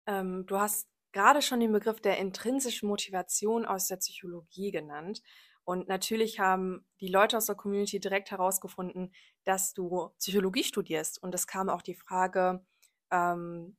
Ähm, 0.06 0.44
du 0.46 0.58
hast 0.58 0.86
gerade 1.12 1.40
schon 1.40 1.60
den 1.60 1.72
Begriff 1.72 2.00
der 2.00 2.18
intrinsischen 2.18 2.88
Motivation 2.88 3.64
aus 3.64 3.86
der 3.86 3.96
Psychologie 3.96 4.70
genannt. 4.70 5.22
Und 5.64 5.88
natürlich 5.88 6.40
haben 6.40 6.84
die 7.00 7.08
Leute 7.08 7.36
aus 7.36 7.46
der 7.46 7.54
Community 7.54 8.00
direkt 8.00 8.30
herausgefunden, 8.30 9.12
dass 9.44 9.74
du 9.74 10.10
Psychologie 10.18 10.64
studierst. 10.64 11.22
Und 11.22 11.34
es 11.34 11.46
kam 11.46 11.68
auch 11.68 11.82
die 11.82 11.94
Frage, 11.94 12.64
ähm, 13.10 13.76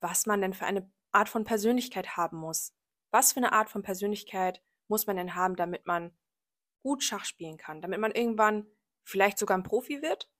was 0.00 0.26
man 0.26 0.40
denn 0.40 0.54
für 0.54 0.66
eine 0.66 0.90
Art 1.12 1.28
von 1.28 1.44
Persönlichkeit 1.44 2.16
haben 2.16 2.36
muss. 2.36 2.74
Was 3.10 3.32
für 3.32 3.38
eine 3.38 3.52
Art 3.52 3.70
von 3.70 3.82
Persönlichkeit 3.82 4.62
muss 4.88 5.06
man 5.06 5.16
denn 5.16 5.34
haben, 5.34 5.56
damit 5.56 5.86
man 5.86 6.12
gut 6.82 7.02
Schach 7.02 7.24
spielen 7.24 7.56
kann, 7.56 7.80
damit 7.80 7.98
man 7.98 8.12
irgendwann 8.12 8.66
vielleicht 9.04 9.38
sogar 9.38 9.56
ein 9.56 9.62
Profi 9.62 10.02
wird? 10.02 10.30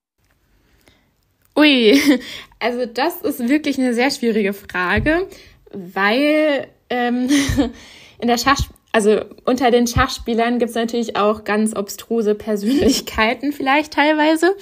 Ui, 1.57 1.99
also 2.59 2.85
das 2.85 3.21
ist 3.21 3.49
wirklich 3.49 3.77
eine 3.79 3.93
sehr 3.93 4.11
schwierige 4.11 4.53
Frage, 4.53 5.27
weil 5.71 6.71
ähm, 6.89 7.29
in 8.19 8.27
der 8.27 8.37
Schach, 8.37 8.59
also 8.97 9.23
unter 9.45 9.69
den 9.69 9.85
Schachspielern 9.85 10.57
gibt 10.57 10.69
es 10.69 10.75
natürlich 10.75 11.15
auch 11.17 11.43
ganz 11.43 11.75
obstruse 11.75 12.33
Persönlichkeiten 12.33 13.53
vielleicht 13.53 13.93
teilweise. 13.93 14.55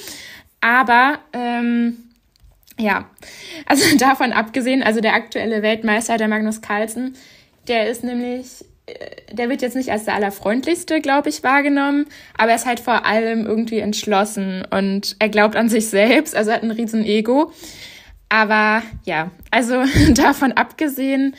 Aber 0.59 1.19
ähm, 1.31 1.95
ja, 2.77 3.09
also 3.65 3.85
davon 3.97 4.33
abgesehen, 4.33 4.83
also 4.83 4.99
der 4.99 5.13
aktuelle 5.13 5.61
Weltmeister, 5.61 6.17
der 6.17 6.27
Magnus 6.27 6.59
Carlsen, 6.59 7.15
der 7.69 7.89
ist 7.89 8.03
nämlich, 8.03 8.65
äh, 8.87 9.33
der 9.33 9.47
wird 9.47 9.61
jetzt 9.61 9.77
nicht 9.77 9.89
als 9.89 10.03
der 10.03 10.15
allerfreundlichste, 10.15 10.99
glaube 10.99 11.29
ich, 11.29 11.41
wahrgenommen, 11.41 12.05
aber 12.37 12.49
er 12.49 12.57
ist 12.57 12.65
halt 12.65 12.81
vor 12.81 13.05
allem 13.05 13.45
irgendwie 13.45 13.79
entschlossen 13.79 14.65
und 14.69 15.15
er 15.19 15.29
glaubt 15.29 15.55
an 15.55 15.69
sich 15.69 15.87
selbst, 15.87 16.35
also 16.35 16.51
hat 16.51 16.61
ein 16.61 16.71
riesen 16.71 17.05
Ego. 17.05 17.53
Aber 18.27 18.83
ja, 19.05 19.31
also 19.49 19.81
davon 20.13 20.51
abgesehen, 20.51 21.37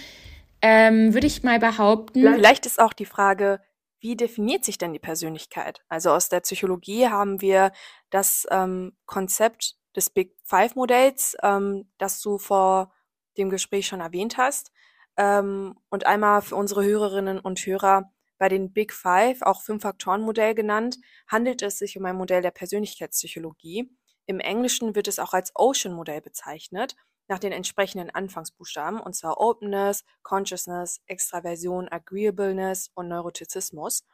ähm, 0.62 1.14
würde 1.14 1.26
ich 1.26 1.42
mal 1.42 1.58
behaupten. 1.58 2.20
Vielleicht 2.34 2.66
ist 2.66 2.80
auch 2.80 2.92
die 2.92 3.06
Frage, 3.06 3.60
wie 4.00 4.16
definiert 4.16 4.64
sich 4.64 4.78
denn 4.78 4.92
die 4.92 4.98
Persönlichkeit? 4.98 5.80
Also 5.88 6.10
aus 6.10 6.28
der 6.28 6.40
Psychologie 6.40 7.08
haben 7.08 7.40
wir 7.40 7.72
das 8.10 8.46
ähm, 8.50 8.96
Konzept 9.06 9.76
des 9.94 10.10
Big 10.10 10.36
Five-Modells, 10.44 11.36
ähm, 11.42 11.90
das 11.98 12.20
du 12.20 12.38
vor 12.38 12.92
dem 13.38 13.50
Gespräch 13.50 13.86
schon 13.86 14.00
erwähnt 14.00 14.36
hast. 14.36 14.70
Ähm, 15.16 15.78
und 15.88 16.06
einmal 16.06 16.42
für 16.42 16.56
unsere 16.56 16.84
Hörerinnen 16.84 17.38
und 17.40 17.58
Hörer 17.60 18.12
bei 18.38 18.50
den 18.50 18.72
Big 18.72 18.92
Five, 18.92 19.40
auch 19.42 19.62
Fünf-Faktoren-Modell 19.62 20.54
genannt, 20.54 20.98
handelt 21.26 21.62
es 21.62 21.78
sich 21.78 21.96
um 21.96 22.04
ein 22.04 22.16
Modell 22.16 22.42
der 22.42 22.50
Persönlichkeitspsychologie. 22.50 23.90
Im 24.26 24.40
Englischen 24.40 24.94
wird 24.94 25.08
es 25.08 25.18
auch 25.18 25.32
als 25.32 25.52
Ocean-Modell 25.54 26.20
bezeichnet 26.20 26.96
nach 27.28 27.38
den 27.38 27.52
entsprechenden 27.52 28.10
Anfangsbuchstaben, 28.10 29.00
und 29.00 29.14
zwar 29.14 29.40
Openness, 29.40 30.04
Consciousness, 30.22 31.00
Extraversion, 31.06 31.88
Agreeableness 31.88 32.90
und 32.94 33.08
Neurotizismus. 33.08 34.04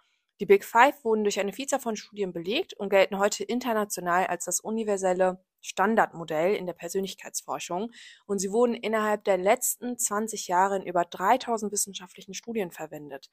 Die 0.40 0.46
Big 0.46 0.64
Five 0.64 1.04
wurden 1.04 1.24
durch 1.24 1.38
eine 1.38 1.52
Vielzahl 1.52 1.78
von 1.80 1.96
Studien 1.96 2.32
belegt 2.32 2.74
und 2.74 2.88
gelten 2.88 3.18
heute 3.18 3.44
international 3.44 4.26
als 4.26 4.46
das 4.46 4.60
universelle 4.60 5.44
Standardmodell 5.60 6.56
in 6.56 6.66
der 6.66 6.72
Persönlichkeitsforschung 6.72 7.92
und 8.26 8.38
sie 8.38 8.50
wurden 8.50 8.74
innerhalb 8.74 9.24
der 9.24 9.38
letzten 9.38 9.96
20 9.96 10.48
Jahre 10.48 10.76
in 10.76 10.82
über 10.82 11.04
3000 11.04 11.70
wissenschaftlichen 11.70 12.34
Studien 12.34 12.72
verwendet. 12.72 13.30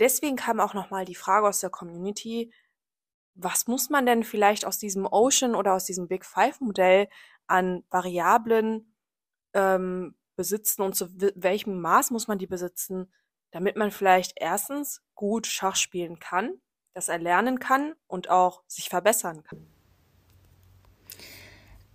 Deswegen 0.00 0.36
kam 0.36 0.60
auch 0.60 0.74
nochmal 0.74 1.04
die 1.04 1.14
Frage 1.14 1.46
aus 1.46 1.60
der 1.60 1.70
Community, 1.70 2.52
was 3.34 3.66
muss 3.66 3.90
man 3.90 4.06
denn 4.06 4.22
vielleicht 4.22 4.64
aus 4.64 4.78
diesem 4.78 5.06
Ocean 5.06 5.54
oder 5.54 5.74
aus 5.74 5.84
diesem 5.84 6.08
Big 6.08 6.24
Five 6.24 6.60
Modell 6.60 7.08
an 7.46 7.84
Variablen 7.90 8.94
ähm, 9.52 10.16
besitzen 10.36 10.82
und 10.82 10.94
zu 10.94 11.08
welchem 11.18 11.80
Maß 11.80 12.10
muss 12.10 12.28
man 12.28 12.38
die 12.38 12.46
besitzen, 12.46 13.12
damit 13.50 13.76
man 13.76 13.90
vielleicht 13.90 14.32
erstens 14.36 15.02
gut 15.14 15.46
Schach 15.46 15.76
spielen 15.76 16.18
kann, 16.18 16.60
das 16.92 17.08
erlernen 17.08 17.58
kann 17.58 17.94
und 18.06 18.30
auch 18.30 18.64
sich 18.66 18.88
verbessern 18.88 19.42
kann. 19.44 19.73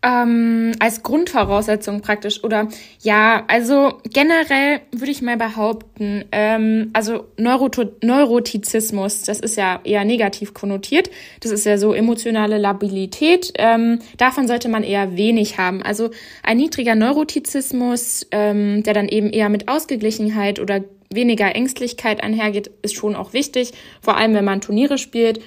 Ähm, 0.01 0.71
als 0.79 1.03
Grundvoraussetzung 1.03 1.99
praktisch 1.99 2.41
oder? 2.45 2.69
Ja, 3.01 3.43
also 3.47 3.97
generell 4.05 4.79
würde 4.93 5.11
ich 5.11 5.21
mal 5.21 5.35
behaupten, 5.35 6.23
ähm, 6.31 6.89
also 6.93 7.25
Neuroto 7.35 7.83
Neurotizismus, 8.01 9.23
das 9.23 9.41
ist 9.41 9.57
ja 9.57 9.81
eher 9.83 10.05
negativ 10.05 10.53
konnotiert, 10.53 11.09
das 11.41 11.51
ist 11.51 11.65
ja 11.65 11.77
so 11.77 11.93
emotionale 11.93 12.57
Labilität, 12.57 13.51
ähm, 13.57 13.99
davon 14.15 14.47
sollte 14.47 14.69
man 14.69 14.83
eher 14.83 15.17
wenig 15.17 15.57
haben. 15.57 15.81
Also 15.81 16.11
ein 16.43 16.55
niedriger 16.55 16.95
Neurotizismus, 16.95 18.25
ähm, 18.31 18.83
der 18.83 18.93
dann 18.93 19.09
eben 19.09 19.31
eher 19.31 19.49
mit 19.49 19.67
Ausgeglichenheit 19.67 20.61
oder 20.61 20.81
weniger 21.11 21.53
Ängstlichkeit 21.53 22.23
einhergeht, 22.23 22.71
ist 22.83 22.95
schon 22.95 23.15
auch 23.15 23.33
wichtig, 23.33 23.73
vor 23.99 24.15
allem 24.15 24.33
wenn 24.33 24.45
man 24.45 24.61
Turniere 24.61 24.97
spielt 24.97 25.41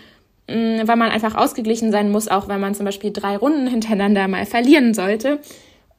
weil 0.53 0.97
man 0.97 1.11
einfach 1.11 1.35
ausgeglichen 1.35 1.93
sein 1.93 2.11
muss, 2.11 2.29
auch 2.29 2.49
wenn 2.49 2.61
man 2.61 2.75
zum 2.75 2.87
Beispiel 2.87 3.13
drei 3.13 3.37
Runden 3.37 3.67
hintereinander 3.67 4.29
mal 4.29 4.47
verlieren 4.47 4.95
sollte, 4.95 5.41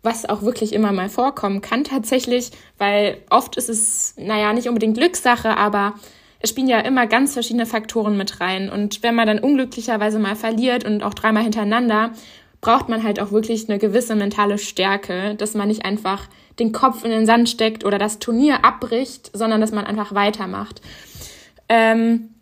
was 0.02 0.28
auch 0.28 0.42
wirklich 0.42 0.74
immer 0.74 0.92
mal 0.92 1.10
vorkommen 1.10 1.62
kann 1.62 1.84
tatsächlich, 1.84 2.52
weil 2.78 3.18
oft 3.30 3.56
ist 3.56 3.70
es, 3.70 4.16
naja, 4.18 4.54
nicht 4.54 4.68
unbedingt 4.68 4.98
Glückssache, 4.98 5.58
aber 5.58 5.94
es 6.40 6.50
spielen 6.50 6.68
ja 6.68 6.80
immer 6.82 7.08
ganz 7.08 7.34
verschiedene 7.34 7.66
Faktoren 7.66 8.18
mit 8.18 8.42
rein. 8.42 8.70
Und 8.70 9.02
wenn 9.02 9.16
man 9.16 9.28
dann 9.28 9.40
unglücklicherweise 9.40 10.20
mal 10.20 10.36
verliert 10.36 10.84
und 10.84 11.02
auch 11.02 11.14
dreimal 11.14 11.44
hintereinander, 11.44 12.12
braucht 12.60 12.90
man 12.90 13.04
halt 13.04 13.20
auch 13.22 13.32
wirklich 13.32 13.70
eine 13.70 13.80
gewisse 13.80 14.16
mentale 14.16 14.58
Stärke, 14.58 15.36
dass 15.36 15.54
man 15.54 15.70
nicht 15.70 15.86
einfach 15.86 16.28
den 16.60 16.74
Kopf 16.74 17.04
in 17.06 17.12
den 17.12 17.26
Sand 17.26 17.50
steckt 17.50 17.86
oder 17.86 17.98
das 17.98 18.20
Turnier 18.20 18.66
abbricht, 18.66 19.32
sondern 19.34 19.62
dass 19.62 19.72
man 19.72 19.86
einfach 19.86 20.14
weitermacht. 20.14 20.82
Ähm, 21.70 22.33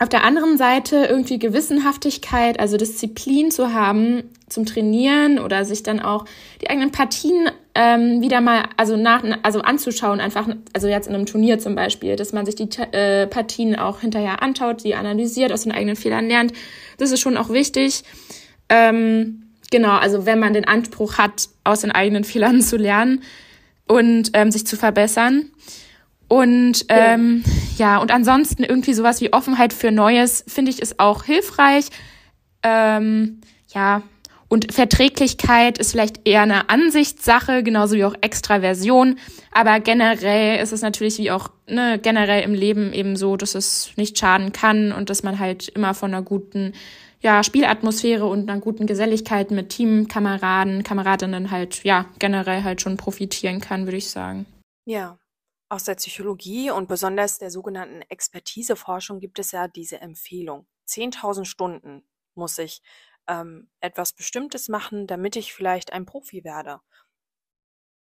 auf 0.00 0.08
der 0.08 0.24
anderen 0.24 0.56
Seite 0.56 1.06
irgendwie 1.08 1.38
Gewissenhaftigkeit, 1.38 2.60
also 2.60 2.76
Disziplin 2.76 3.50
zu 3.50 3.72
haben 3.72 4.22
zum 4.48 4.64
Trainieren 4.64 5.38
oder 5.38 5.64
sich 5.64 5.82
dann 5.82 6.00
auch 6.00 6.24
die 6.62 6.70
eigenen 6.70 6.92
Partien 6.92 7.50
ähm, 7.74 8.20
wieder 8.20 8.40
mal 8.40 8.64
also 8.76 8.96
nach 8.96 9.22
also 9.42 9.60
anzuschauen 9.60 10.20
einfach 10.20 10.48
also 10.72 10.88
jetzt 10.88 11.08
in 11.08 11.14
einem 11.14 11.26
Turnier 11.26 11.58
zum 11.58 11.74
Beispiel, 11.74 12.16
dass 12.16 12.32
man 12.32 12.46
sich 12.46 12.54
die 12.54 12.68
äh, 12.92 13.26
Partien 13.26 13.76
auch 13.76 14.00
hinterher 14.00 14.42
anschaut, 14.42 14.84
die 14.84 14.94
analysiert, 14.94 15.52
aus 15.52 15.64
den 15.64 15.72
eigenen 15.72 15.96
Fehlern 15.96 16.28
lernt. 16.28 16.52
Das 16.96 17.10
ist 17.10 17.20
schon 17.20 17.36
auch 17.36 17.50
wichtig. 17.50 18.04
Ähm, 18.68 19.42
genau, 19.70 19.96
also 19.96 20.26
wenn 20.26 20.38
man 20.38 20.54
den 20.54 20.64
Anspruch 20.64 21.18
hat, 21.18 21.48
aus 21.64 21.80
den 21.80 21.90
eigenen 21.90 22.24
Fehlern 22.24 22.60
zu 22.62 22.76
lernen 22.76 23.22
und 23.86 24.30
ähm, 24.34 24.50
sich 24.50 24.66
zu 24.66 24.76
verbessern. 24.76 25.50
Und 26.28 26.84
ähm, 26.88 27.42
ja. 27.76 27.94
ja, 27.94 27.98
und 27.98 28.10
ansonsten 28.10 28.62
irgendwie 28.62 28.92
sowas 28.92 29.20
wie 29.20 29.32
Offenheit 29.32 29.72
für 29.72 29.90
Neues, 29.90 30.44
finde 30.46 30.70
ich, 30.70 30.80
ist 30.80 31.00
auch 31.00 31.24
hilfreich. 31.24 31.86
Ähm, 32.62 33.40
ja, 33.68 34.02
und 34.48 34.72
Verträglichkeit 34.72 35.78
ist 35.78 35.92
vielleicht 35.92 36.26
eher 36.26 36.42
eine 36.42 36.70
Ansichtssache, 36.70 37.62
genauso 37.62 37.96
wie 37.96 38.04
auch 38.04 38.14
Extraversion. 38.20 39.18
Aber 39.52 39.78
generell 39.80 40.62
ist 40.62 40.72
es 40.72 40.80
natürlich 40.80 41.18
wie 41.18 41.30
auch 41.30 41.50
ne, 41.66 41.98
generell 42.02 42.42
im 42.42 42.54
Leben 42.54 42.92
eben 42.94 43.16
so, 43.16 43.36
dass 43.36 43.54
es 43.54 43.92
nicht 43.96 44.18
schaden 44.18 44.52
kann 44.52 44.92
und 44.92 45.10
dass 45.10 45.22
man 45.22 45.38
halt 45.38 45.68
immer 45.68 45.92
von 45.92 46.14
einer 46.14 46.22
guten 46.22 46.72
ja, 47.20 47.42
Spielatmosphäre 47.42 48.24
und 48.24 48.48
einer 48.48 48.60
guten 48.60 48.86
Geselligkeit 48.86 49.50
mit 49.50 49.70
Teamkameraden, 49.70 50.82
Kameradinnen 50.82 51.50
halt, 51.50 51.84
ja, 51.84 52.06
generell 52.18 52.62
halt 52.62 52.80
schon 52.80 52.96
profitieren 52.96 53.60
kann, 53.60 53.86
würde 53.86 53.96
ich 53.98 54.08
sagen. 54.08 54.46
Ja, 54.86 55.18
aus 55.68 55.84
der 55.84 55.96
Psychologie 55.96 56.70
und 56.70 56.88
besonders 56.88 57.38
der 57.38 57.50
sogenannten 57.50 58.02
Expertiseforschung 58.02 59.20
gibt 59.20 59.38
es 59.38 59.52
ja 59.52 59.68
diese 59.68 60.00
Empfehlung. 60.00 60.66
10.000 60.86 61.44
Stunden 61.44 62.08
muss 62.34 62.58
ich 62.58 62.82
ähm, 63.28 63.70
etwas 63.80 64.14
Bestimmtes 64.14 64.68
machen, 64.68 65.06
damit 65.06 65.36
ich 65.36 65.52
vielleicht 65.52 65.92
ein 65.92 66.06
Profi 66.06 66.44
werde. 66.44 66.80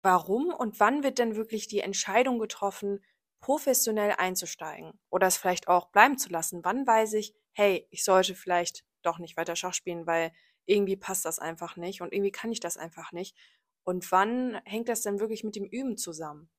Warum 0.02 0.54
und 0.54 0.78
wann 0.78 1.02
wird 1.02 1.18
denn 1.18 1.34
wirklich 1.34 1.66
die 1.66 1.80
Entscheidung 1.80 2.38
getroffen, 2.38 3.04
professionell 3.40 4.14
einzusteigen 4.16 4.92
oder 5.10 5.26
es 5.26 5.36
vielleicht 5.36 5.66
auch 5.66 5.90
bleiben 5.90 6.16
zu 6.18 6.28
lassen? 6.28 6.64
Wann 6.64 6.86
weiß 6.86 7.14
ich, 7.14 7.34
hey, 7.52 7.88
ich 7.90 8.04
sollte 8.04 8.36
vielleicht 8.36 8.84
doch 9.02 9.18
nicht 9.18 9.36
weiter 9.36 9.56
Schach 9.56 9.74
spielen, 9.74 10.06
weil 10.06 10.32
irgendwie 10.66 10.96
passt 10.96 11.24
das 11.24 11.40
einfach 11.40 11.76
nicht 11.76 12.02
und 12.02 12.12
irgendwie 12.12 12.30
kann 12.32 12.52
ich 12.52 12.60
das 12.60 12.76
einfach 12.76 13.10
nicht. 13.12 13.36
Und 13.82 14.10
wann 14.12 14.60
hängt 14.64 14.88
das 14.88 15.02
denn 15.02 15.20
wirklich 15.20 15.42
mit 15.42 15.56
dem 15.56 15.64
Üben 15.64 15.96
zusammen? 15.96 16.50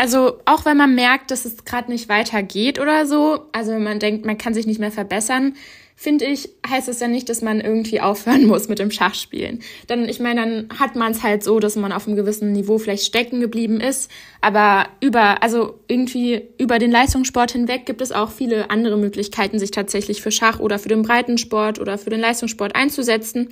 Also 0.00 0.38
auch 0.46 0.64
wenn 0.64 0.78
man 0.78 0.94
merkt, 0.94 1.30
dass 1.30 1.44
es 1.44 1.66
gerade 1.66 1.90
nicht 1.90 2.08
weitergeht 2.08 2.80
oder 2.80 3.04
so, 3.04 3.48
also 3.52 3.72
wenn 3.72 3.82
man 3.82 3.98
denkt, 3.98 4.24
man 4.24 4.38
kann 4.38 4.54
sich 4.54 4.66
nicht 4.66 4.80
mehr 4.80 4.90
verbessern, 4.90 5.54
finde 5.94 6.24
ich, 6.24 6.48
heißt 6.66 6.88
es 6.88 7.00
ja 7.00 7.08
nicht, 7.08 7.28
dass 7.28 7.42
man 7.42 7.60
irgendwie 7.60 8.00
aufhören 8.00 8.46
muss 8.46 8.70
mit 8.70 8.78
dem 8.78 8.90
Schachspielen. 8.90 9.60
Dann, 9.86 10.08
ich 10.08 10.18
meine, 10.18 10.40
dann 10.40 10.78
hat 10.78 10.96
man 10.96 11.12
es 11.12 11.22
halt 11.22 11.44
so, 11.44 11.60
dass 11.60 11.76
man 11.76 11.92
auf 11.92 12.06
einem 12.06 12.16
gewissen 12.16 12.52
Niveau 12.52 12.78
vielleicht 12.78 13.04
stecken 13.04 13.42
geblieben 13.42 13.78
ist, 13.78 14.10
aber 14.40 14.86
über, 15.02 15.42
also 15.42 15.78
irgendwie 15.88 16.48
über 16.56 16.78
den 16.78 16.90
Leistungssport 16.90 17.52
hinweg 17.52 17.84
gibt 17.84 18.00
es 18.00 18.12
auch 18.12 18.30
viele 18.30 18.70
andere 18.70 18.96
Möglichkeiten, 18.96 19.58
sich 19.58 19.70
tatsächlich 19.70 20.22
für 20.22 20.30
Schach 20.30 20.60
oder 20.60 20.78
für 20.78 20.88
den 20.88 21.02
Breitensport 21.02 21.78
oder 21.78 21.98
für 21.98 22.08
den 22.08 22.20
Leistungssport 22.20 22.74
einzusetzen. 22.74 23.50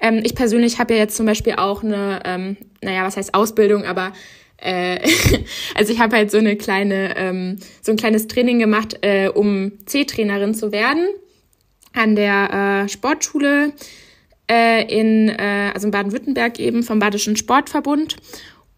Ähm, 0.00 0.22
ich 0.24 0.34
persönlich 0.34 0.78
habe 0.78 0.94
ja 0.94 1.00
jetzt 1.00 1.18
zum 1.18 1.26
Beispiel 1.26 1.56
auch 1.56 1.84
eine, 1.84 2.22
ähm, 2.24 2.56
naja, 2.80 3.04
was 3.04 3.18
heißt 3.18 3.34
Ausbildung, 3.34 3.84
aber 3.84 4.14
äh, 4.62 5.00
also 5.74 5.92
ich 5.92 5.98
habe 5.98 6.16
halt 6.16 6.30
so 6.30 6.38
eine 6.38 6.56
kleine, 6.56 7.16
ähm, 7.16 7.58
so 7.80 7.92
ein 7.92 7.96
kleines 7.96 8.28
Training 8.28 8.58
gemacht, 8.58 8.98
äh, 9.02 9.28
um 9.28 9.72
C-Trainerin 9.86 10.54
zu 10.54 10.72
werden 10.72 11.08
an 11.92 12.16
der 12.16 12.84
äh, 12.84 12.88
Sportschule 12.88 13.72
äh, 14.50 14.84
in, 14.84 15.28
äh, 15.28 15.70
also 15.74 15.86
in 15.86 15.90
Baden-Württemberg 15.90 16.58
eben 16.58 16.82
vom 16.82 16.98
Badischen 16.98 17.36
Sportverbund. 17.36 18.16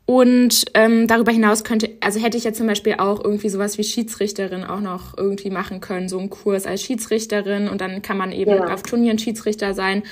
Und 0.07 0.67
ähm, 0.75 1.07
darüber 1.07 1.33
hinaus 1.33 1.65
könnte, 1.65 1.91
also 2.01 2.21
hätte 2.21 2.37
ich 2.37 2.45
jetzt 2.45 2.59
zum 2.59 2.67
Beispiel 2.67 2.97
auch 2.99 3.25
irgendwie 3.25 3.49
sowas 3.49 3.79
wie 3.79 3.85
Schiedsrichterin 3.85 4.63
auch 4.63 4.81
noch 4.81 5.17
irgendwie 5.17 5.49
machen 5.49 5.81
können, 5.81 6.11
so 6.11 6.19
einen 6.19 6.29
Kurs 6.29 6.67
als 6.67 6.83
Schiedsrichterin 6.83 7.69
und 7.69 7.81
dann 7.81 8.03
kann 8.03 8.19
man 8.19 8.31
eben 8.31 8.51
ja. 8.51 8.75
auf 8.75 8.83
Turnieren 8.83 9.19
Schiedsrichter 9.19 9.73
sein. 9.73 10.03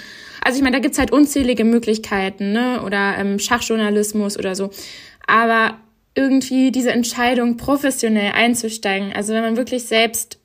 Also 0.42 0.56
ich 0.56 0.62
meine, 0.62 0.76
da 0.76 0.80
gibt's 0.80 0.98
halt 0.98 1.12
unzählige 1.12 1.64
Möglichkeiten, 1.64 2.52
ne? 2.52 2.82
Oder 2.86 3.18
ähm, 3.18 3.38
Schachjournalismus 3.38 4.38
oder 4.38 4.54
so. 4.54 4.70
Aber 5.26 5.78
irgendwie 6.14 6.70
diese 6.70 6.92
Entscheidung, 6.92 7.56
professionell 7.56 8.32
einzusteigen, 8.32 9.12
also 9.12 9.32
wenn 9.32 9.42
man 9.42 9.56
wirklich 9.56 9.84
selbst 9.84 10.38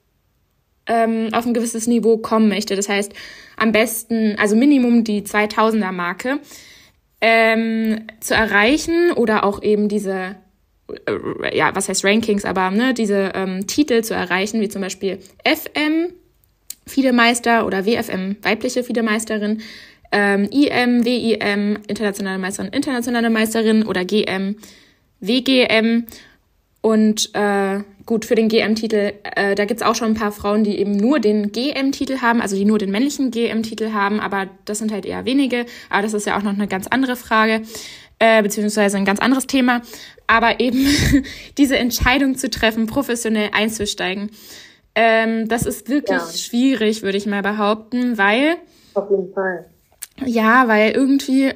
ähm, 0.85 1.29
auf 1.33 1.45
ein 1.45 1.53
gewisses 1.53 1.87
Niveau 1.87 2.17
kommen 2.17 2.47
möchte, 2.47 2.75
das 2.75 2.87
heißt 2.87 3.11
am 3.57 3.71
besten, 3.71 4.35
also 4.37 4.55
Minimum 4.55 5.03
die 5.03 5.23
2000er 5.23 5.91
Marke, 5.91 6.39
ähm, 7.19 8.07
zu 8.19 8.35
erreichen 8.35 9.11
oder 9.13 9.43
auch 9.43 9.61
eben 9.61 9.89
diese, 9.89 10.35
äh, 11.05 11.57
ja, 11.57 11.75
was 11.75 11.89
heißt 11.89 12.05
Rankings, 12.05 12.45
aber 12.45 12.71
ne, 12.71 12.93
diese 12.93 13.31
ähm, 13.33 13.67
Titel 13.67 14.03
zu 14.03 14.13
erreichen, 14.13 14.61
wie 14.61 14.69
zum 14.69 14.81
Beispiel 14.81 15.19
FM, 15.43 16.13
Fiedemeister 16.85 17.65
oder 17.65 17.85
WFM, 17.85 18.37
weibliche 18.41 18.83
Fiedemeisterin, 18.83 19.61
ähm, 20.11 20.49
IM, 20.51 21.05
WIM, 21.05 21.79
internationale 21.87 22.39
Meisterin, 22.39 22.71
internationale 22.71 23.29
Meisterin 23.29 23.85
oder 23.85 24.05
GM, 24.05 24.55
WGM 25.19 26.05
und 26.81 27.31
äh, 27.33 27.81
gut, 28.05 28.25
für 28.25 28.35
den 28.35 28.47
GM-Titel, 28.47 29.13
äh, 29.23 29.55
da 29.55 29.65
gibt's 29.65 29.83
auch 29.83 29.95
schon 29.95 30.09
ein 30.09 30.13
paar 30.15 30.31
Frauen, 30.31 30.63
die 30.63 30.79
eben 30.79 30.95
nur 30.95 31.19
den 31.19 31.51
GM-Titel 31.51 32.21
haben, 32.21 32.41
also 32.41 32.55
die 32.55 32.65
nur 32.65 32.79
den 32.79 32.91
männlichen 32.91 33.31
GM-Titel 33.31 33.91
haben, 33.91 34.19
aber 34.19 34.47
das 34.65 34.79
sind 34.79 34.91
halt 34.91 35.05
eher 35.05 35.25
wenige. 35.25 35.65
Aber 35.89 36.03
das 36.03 36.13
ist 36.13 36.25
ja 36.25 36.37
auch 36.37 36.43
noch 36.43 36.53
eine 36.53 36.67
ganz 36.67 36.87
andere 36.87 37.15
Frage, 37.15 37.61
äh, 38.19 38.41
beziehungsweise 38.41 38.97
ein 38.97 39.05
ganz 39.05 39.19
anderes 39.19 39.47
Thema. 39.47 39.81
Aber 40.27 40.59
eben 40.59 40.85
diese 41.57 41.77
Entscheidung 41.77 42.37
zu 42.37 42.49
treffen, 42.49 42.87
professionell 42.87 43.49
einzusteigen, 43.51 44.31
ähm, 44.95 45.47
das 45.47 45.65
ist 45.65 45.89
wirklich 45.89 46.17
ja. 46.17 46.31
schwierig, 46.31 47.03
würde 47.03 47.17
ich 47.17 47.25
mal 47.25 47.43
behaupten, 47.43 48.17
weil. 48.17 48.55
Auf 48.93 49.11
jeden 49.11 49.31
Fall. 49.33 49.65
Ja, 50.25 50.67
weil 50.67 50.91
irgendwie, 50.91 51.53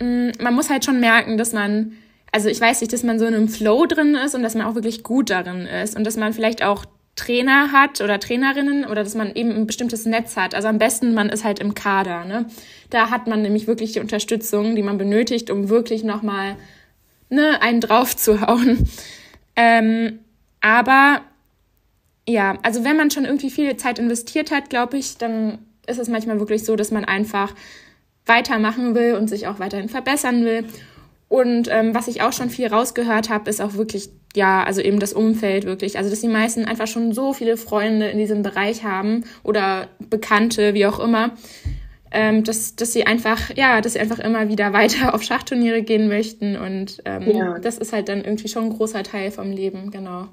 mh, 0.00 0.32
man 0.40 0.54
muss 0.54 0.70
halt 0.70 0.84
schon 0.84 1.00
merken, 1.00 1.38
dass 1.38 1.52
man 1.52 1.92
also 2.32 2.48
ich 2.48 2.60
weiß 2.60 2.80
nicht, 2.80 2.92
dass 2.92 3.02
man 3.02 3.18
so 3.18 3.26
in 3.26 3.34
einem 3.34 3.48
Flow 3.48 3.84
drin 3.86 4.14
ist 4.14 4.34
und 4.34 4.42
dass 4.42 4.54
man 4.54 4.66
auch 4.66 4.74
wirklich 4.74 5.02
gut 5.02 5.28
darin 5.28 5.66
ist 5.66 5.94
und 5.94 6.04
dass 6.04 6.16
man 6.16 6.32
vielleicht 6.32 6.64
auch 6.64 6.86
Trainer 7.14 7.72
hat 7.72 8.00
oder 8.00 8.18
Trainerinnen 8.18 8.86
oder 8.86 9.04
dass 9.04 9.14
man 9.14 9.34
eben 9.34 9.50
ein 9.50 9.66
bestimmtes 9.66 10.06
Netz 10.06 10.36
hat. 10.36 10.54
Also 10.54 10.68
am 10.68 10.78
besten 10.78 11.12
man 11.12 11.28
ist 11.28 11.44
halt 11.44 11.58
im 11.58 11.74
Kader. 11.74 12.24
Ne? 12.24 12.46
Da 12.88 13.10
hat 13.10 13.26
man 13.26 13.42
nämlich 13.42 13.66
wirklich 13.66 13.92
die 13.92 14.00
Unterstützung, 14.00 14.74
die 14.74 14.82
man 14.82 14.96
benötigt, 14.96 15.50
um 15.50 15.68
wirklich 15.68 16.04
nochmal 16.04 16.56
ne, 17.28 17.60
einen 17.62 17.80
draufzuhauen. 17.80 18.88
Ähm, 19.54 20.20
aber 20.62 21.20
ja, 22.26 22.56
also 22.62 22.84
wenn 22.84 22.96
man 22.96 23.10
schon 23.10 23.26
irgendwie 23.26 23.50
viel 23.50 23.76
Zeit 23.76 23.98
investiert 23.98 24.50
hat, 24.50 24.70
glaube 24.70 24.96
ich, 24.96 25.18
dann 25.18 25.58
ist 25.86 25.98
es 25.98 26.08
manchmal 26.08 26.38
wirklich 26.38 26.64
so, 26.64 26.76
dass 26.76 26.90
man 26.90 27.04
einfach 27.04 27.54
weitermachen 28.26 28.94
will 28.94 29.14
und 29.14 29.28
sich 29.28 29.46
auch 29.46 29.58
weiterhin 29.58 29.88
verbessern 29.88 30.44
will. 30.44 30.64
Und 31.28 31.68
ähm, 31.70 31.94
was 31.94 32.08
ich 32.08 32.20
auch 32.20 32.32
schon 32.32 32.50
viel 32.50 32.66
rausgehört 32.66 33.30
habe, 33.30 33.48
ist 33.48 33.62
auch 33.62 33.74
wirklich, 33.74 34.10
ja, 34.34 34.62
also 34.64 34.82
eben 34.82 34.98
das 34.98 35.14
Umfeld 35.14 35.64
wirklich. 35.64 35.96
Also, 35.96 36.10
dass 36.10 36.20
die 36.20 36.28
meisten 36.28 36.66
einfach 36.66 36.86
schon 36.86 37.12
so 37.12 37.32
viele 37.32 37.56
Freunde 37.56 38.08
in 38.08 38.18
diesem 38.18 38.42
Bereich 38.42 38.84
haben 38.84 39.24
oder 39.42 39.88
Bekannte, 39.98 40.74
wie 40.74 40.84
auch 40.84 41.00
immer, 41.00 41.30
ähm, 42.10 42.44
dass, 42.44 42.76
dass 42.76 42.92
sie 42.92 43.06
einfach, 43.06 43.56
ja, 43.56 43.80
dass 43.80 43.94
sie 43.94 44.00
einfach 44.00 44.18
immer 44.18 44.48
wieder 44.48 44.72
weiter 44.74 45.14
auf 45.14 45.22
Schachturniere 45.22 45.82
gehen 45.82 46.06
möchten. 46.08 46.56
Und 46.56 47.00
ähm, 47.06 47.30
ja. 47.30 47.58
das 47.58 47.78
ist 47.78 47.94
halt 47.94 48.10
dann 48.10 48.22
irgendwie 48.22 48.48
schon 48.48 48.64
ein 48.64 48.76
großer 48.76 49.02
Teil 49.02 49.30
vom 49.30 49.50
Leben, 49.50 49.90
genau. 49.90 50.28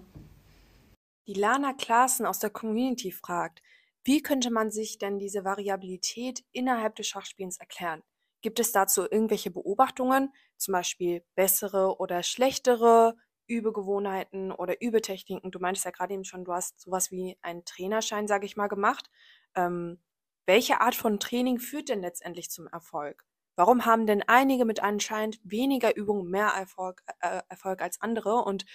Die 1.27 1.33
Lana 1.33 1.73
Klaassen 1.73 2.25
aus 2.25 2.39
der 2.39 2.49
Community 2.49 3.12
fragt, 3.12 3.62
wie 4.03 4.21
könnte 4.21 4.51
man 4.51 4.71
sich 4.71 4.97
denn 4.97 5.19
diese 5.19 5.43
Variabilität 5.43 6.43
innerhalb 6.51 6.95
des 6.95 7.07
Schachspielens 7.07 7.57
erklären? 7.59 8.03
Gibt 8.41 8.59
es 8.59 8.71
dazu 8.71 9.01
irgendwelche 9.09 9.51
Beobachtungen, 9.51 10.33
zum 10.57 10.71
Beispiel 10.73 11.23
bessere 11.35 11.97
oder 11.99 12.23
schlechtere 12.23 13.15
Übegewohnheiten 13.47 14.51
oder 14.51 14.81
Übetechniken? 14.81 15.51
Du 15.51 15.59
meintest 15.59 15.85
ja 15.85 15.91
gerade 15.91 16.13
eben 16.13 16.23
schon, 16.23 16.45
du 16.45 16.53
hast 16.53 16.79
sowas 16.79 17.12
wie 17.12 17.38
einen 17.41 17.65
Trainerschein, 17.65 18.27
sage 18.27 18.45
ich 18.45 18.55
mal, 18.55 18.67
gemacht. 18.67 19.09
Ähm, 19.55 20.01
welche 20.45 20.81
Art 20.81 20.95
von 20.95 21.19
Training 21.19 21.59
führt 21.59 21.89
denn 21.89 22.01
letztendlich 22.01 22.49
zum 22.49 22.67
Erfolg? 22.67 23.25
Warum 23.55 23.85
haben 23.85 24.07
denn 24.07 24.23
einige 24.25 24.63
mit 24.65 24.81
anscheinend 24.81 25.39
weniger 25.43 25.95
Übung 25.95 26.29
mehr 26.29 26.47
Erfolg, 26.47 27.03
äh, 27.19 27.41
Erfolg 27.49 27.81
als 27.81 28.01
andere? 28.01 28.35
Und 28.43 28.65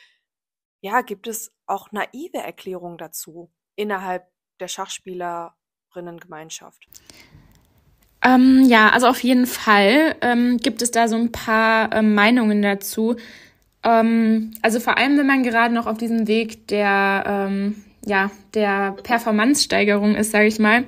ja, 0.81 1.01
gibt 1.03 1.27
es 1.27 1.53
auch 1.67 1.93
naive 1.93 2.39
Erklärungen 2.39 2.99
dazu 2.99 3.53
innerhalb 3.77 4.31
der 4.61 4.69
Schachspielerinnengemeinschaft? 4.69 6.87
Ähm, 8.25 8.65
ja, 8.67 8.91
also 8.91 9.07
auf 9.07 9.23
jeden 9.23 9.47
Fall 9.47 10.17
ähm, 10.23 10.57
gibt 10.57 10.83
es 10.83 10.91
da 10.91 11.09
so 11.09 11.17
ein 11.17 11.31
paar 11.31 11.95
ähm, 11.95 12.15
Meinungen 12.15 12.63
dazu. 12.63 13.17
Ähm, 13.83 14.53
also 14.63 14.81
vor 14.81 14.97
allem, 14.97 15.19
wenn 15.19 15.27
man 15.27 15.43
gerade 15.43 15.75
noch 15.75 15.87
auf 15.87 15.99
diesem 15.99 16.27
Weg 16.27 16.67
der, 16.69 17.25
ähm, 17.27 17.85
ja, 18.07 18.31
der 18.55 18.97
Performance-Steigerung 19.03 20.15
ist, 20.15 20.31
sage 20.31 20.47
ich 20.47 20.59
mal, 20.59 20.85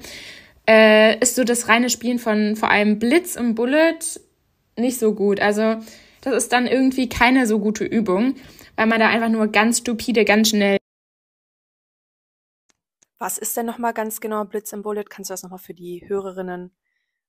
äh, 0.68 1.18
ist 1.18 1.36
so 1.36 1.44
das 1.44 1.68
reine 1.68 1.90
Spielen 1.90 2.18
von 2.18 2.56
vor 2.56 2.70
allem 2.70 2.98
Blitz 2.98 3.36
und 3.36 3.54
Bullet 3.54 3.98
nicht 4.78 4.98
so 4.98 5.14
gut. 5.14 5.40
Also 5.40 5.76
das 6.22 6.34
ist 6.34 6.52
dann 6.52 6.66
irgendwie 6.66 7.08
keine 7.08 7.46
so 7.46 7.58
gute 7.58 7.84
Übung, 7.84 8.34
weil 8.76 8.86
man 8.86 8.98
da 8.98 9.08
einfach 9.08 9.28
nur 9.28 9.48
ganz 9.48 9.78
stupide, 9.78 10.24
ganz 10.24 10.50
schnell. 10.50 10.78
Was 13.18 13.38
ist 13.38 13.56
denn 13.56 13.66
nochmal 13.66 13.94
ganz 13.94 14.20
genau 14.20 14.44
Blitz 14.44 14.72
und 14.72 14.82
Bullet? 14.82 15.04
Kannst 15.04 15.30
du 15.30 15.32
das 15.32 15.42
nochmal 15.42 15.58
für 15.58 15.74
die 15.74 16.04
Hörerinnen 16.06 16.70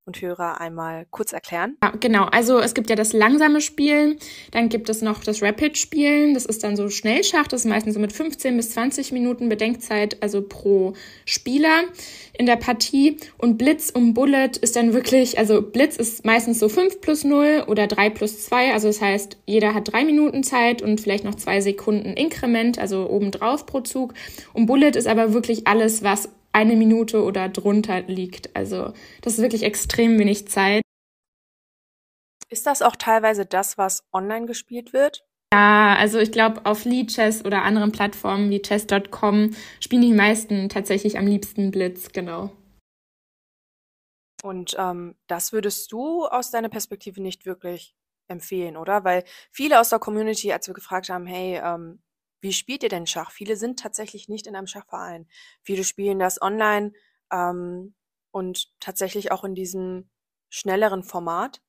und 0.07 0.21
Hörer 0.21 0.59
einmal 0.59 1.05
kurz 1.11 1.33
erklären? 1.33 1.77
Ja, 1.83 1.91
genau. 1.99 2.23
Also 2.25 2.59
es 2.59 2.73
gibt 2.73 2.89
ja 2.89 2.95
das 2.95 3.13
langsame 3.13 3.61
Spielen, 3.61 4.17
dann 4.51 4.69
gibt 4.69 4.89
es 4.89 5.01
noch 5.01 5.23
das 5.23 5.43
Rapid-Spielen. 5.43 6.33
Das 6.33 6.45
ist 6.45 6.63
dann 6.63 6.75
so 6.75 6.89
Schnellschach. 6.89 7.47
Das 7.47 7.61
ist 7.61 7.67
meistens 7.67 7.93
so 7.93 7.99
mit 7.99 8.13
15 8.13 8.55
bis 8.57 8.71
20 8.71 9.11
Minuten 9.11 9.49
Bedenkzeit, 9.49 10.23
also 10.23 10.41
pro 10.41 10.93
Spieler 11.25 11.83
in 12.37 12.45
der 12.45 12.55
Partie. 12.55 13.17
Und 13.37 13.57
Blitz 13.57 13.89
und 13.89 14.13
Bullet 14.13 14.51
ist 14.61 14.75
dann 14.75 14.93
wirklich, 14.93 15.37
also 15.37 15.61
Blitz 15.61 15.97
ist 15.97 16.25
meistens 16.25 16.59
so 16.59 16.69
5 16.69 17.01
plus 17.01 17.23
0 17.23 17.65
oder 17.67 17.87
3 17.87 18.09
plus 18.09 18.45
2. 18.45 18.73
Also 18.73 18.87
das 18.87 19.01
heißt, 19.01 19.37
jeder 19.45 19.73
hat 19.73 19.91
drei 19.91 20.05
Minuten 20.05 20.43
Zeit 20.43 20.81
und 20.81 21.01
vielleicht 21.01 21.25
noch 21.25 21.35
zwei 21.35 21.61
Sekunden 21.61 22.13
Inkrement, 22.13 22.79
also 22.79 23.09
obendrauf 23.09 23.65
pro 23.65 23.81
Zug. 23.81 24.13
Und 24.53 24.67
Bullet 24.67 24.91
ist 24.91 25.07
aber 25.07 25.33
wirklich 25.33 25.67
alles, 25.67 26.03
was 26.03 26.29
eine 26.51 26.75
Minute 26.75 27.23
oder 27.23 27.49
drunter 27.49 28.01
liegt. 28.01 28.55
Also 28.55 28.93
das 29.21 29.33
ist 29.33 29.41
wirklich 29.41 29.63
extrem 29.63 30.17
wenig 30.19 30.47
Zeit. 30.47 30.81
Ist 32.49 32.65
das 32.65 32.81
auch 32.81 32.95
teilweise 32.95 33.45
das, 33.45 33.77
was 33.77 34.03
online 34.13 34.45
gespielt 34.45 34.93
wird? 34.93 35.25
Ja, 35.53 35.95
also 35.97 36.19
ich 36.19 36.31
glaube, 36.31 36.65
auf 36.65 36.85
Leadchess 36.85 37.45
oder 37.45 37.63
anderen 37.63 37.91
Plattformen 37.91 38.49
wie 38.49 38.61
chess.com 38.61 39.55
spielen 39.79 40.01
die 40.01 40.13
meisten 40.13 40.67
tatsächlich 40.69 41.17
am 41.17 41.25
liebsten 41.25 41.71
Blitz, 41.71 42.11
genau. 42.11 42.51
Und 44.43 44.75
ähm, 44.77 45.15
das 45.27 45.51
würdest 45.51 45.91
du 45.91 46.25
aus 46.25 46.51
deiner 46.51 46.69
Perspektive 46.69 47.21
nicht 47.21 47.45
wirklich 47.45 47.95
empfehlen, 48.27 48.77
oder? 48.77 49.03
Weil 49.03 49.23
viele 49.51 49.79
aus 49.79 49.89
der 49.89 49.99
Community, 49.99 50.51
als 50.51 50.67
wir 50.67 50.73
gefragt 50.73 51.09
haben, 51.09 51.25
hey, 51.25 51.59
ähm, 51.63 52.01
wie 52.41 52.53
spielt 52.53 52.83
ihr 52.83 52.89
denn 52.89 53.07
Schach? 53.07 53.31
Viele 53.31 53.55
sind 53.55 53.79
tatsächlich 53.79 54.29
nicht 54.29 54.47
in 54.47 54.55
einem 54.55 54.67
Schachverein. 54.67 55.27
Viele 55.61 55.83
spielen 55.83 56.19
das 56.19 56.41
online 56.41 56.93
ähm, 57.31 57.95
und 58.31 58.79
tatsächlich 58.79 59.31
auch 59.31 59.43
in 59.43 59.55
diesem 59.55 60.09
schnelleren 60.49 61.03
Format. 61.03 61.61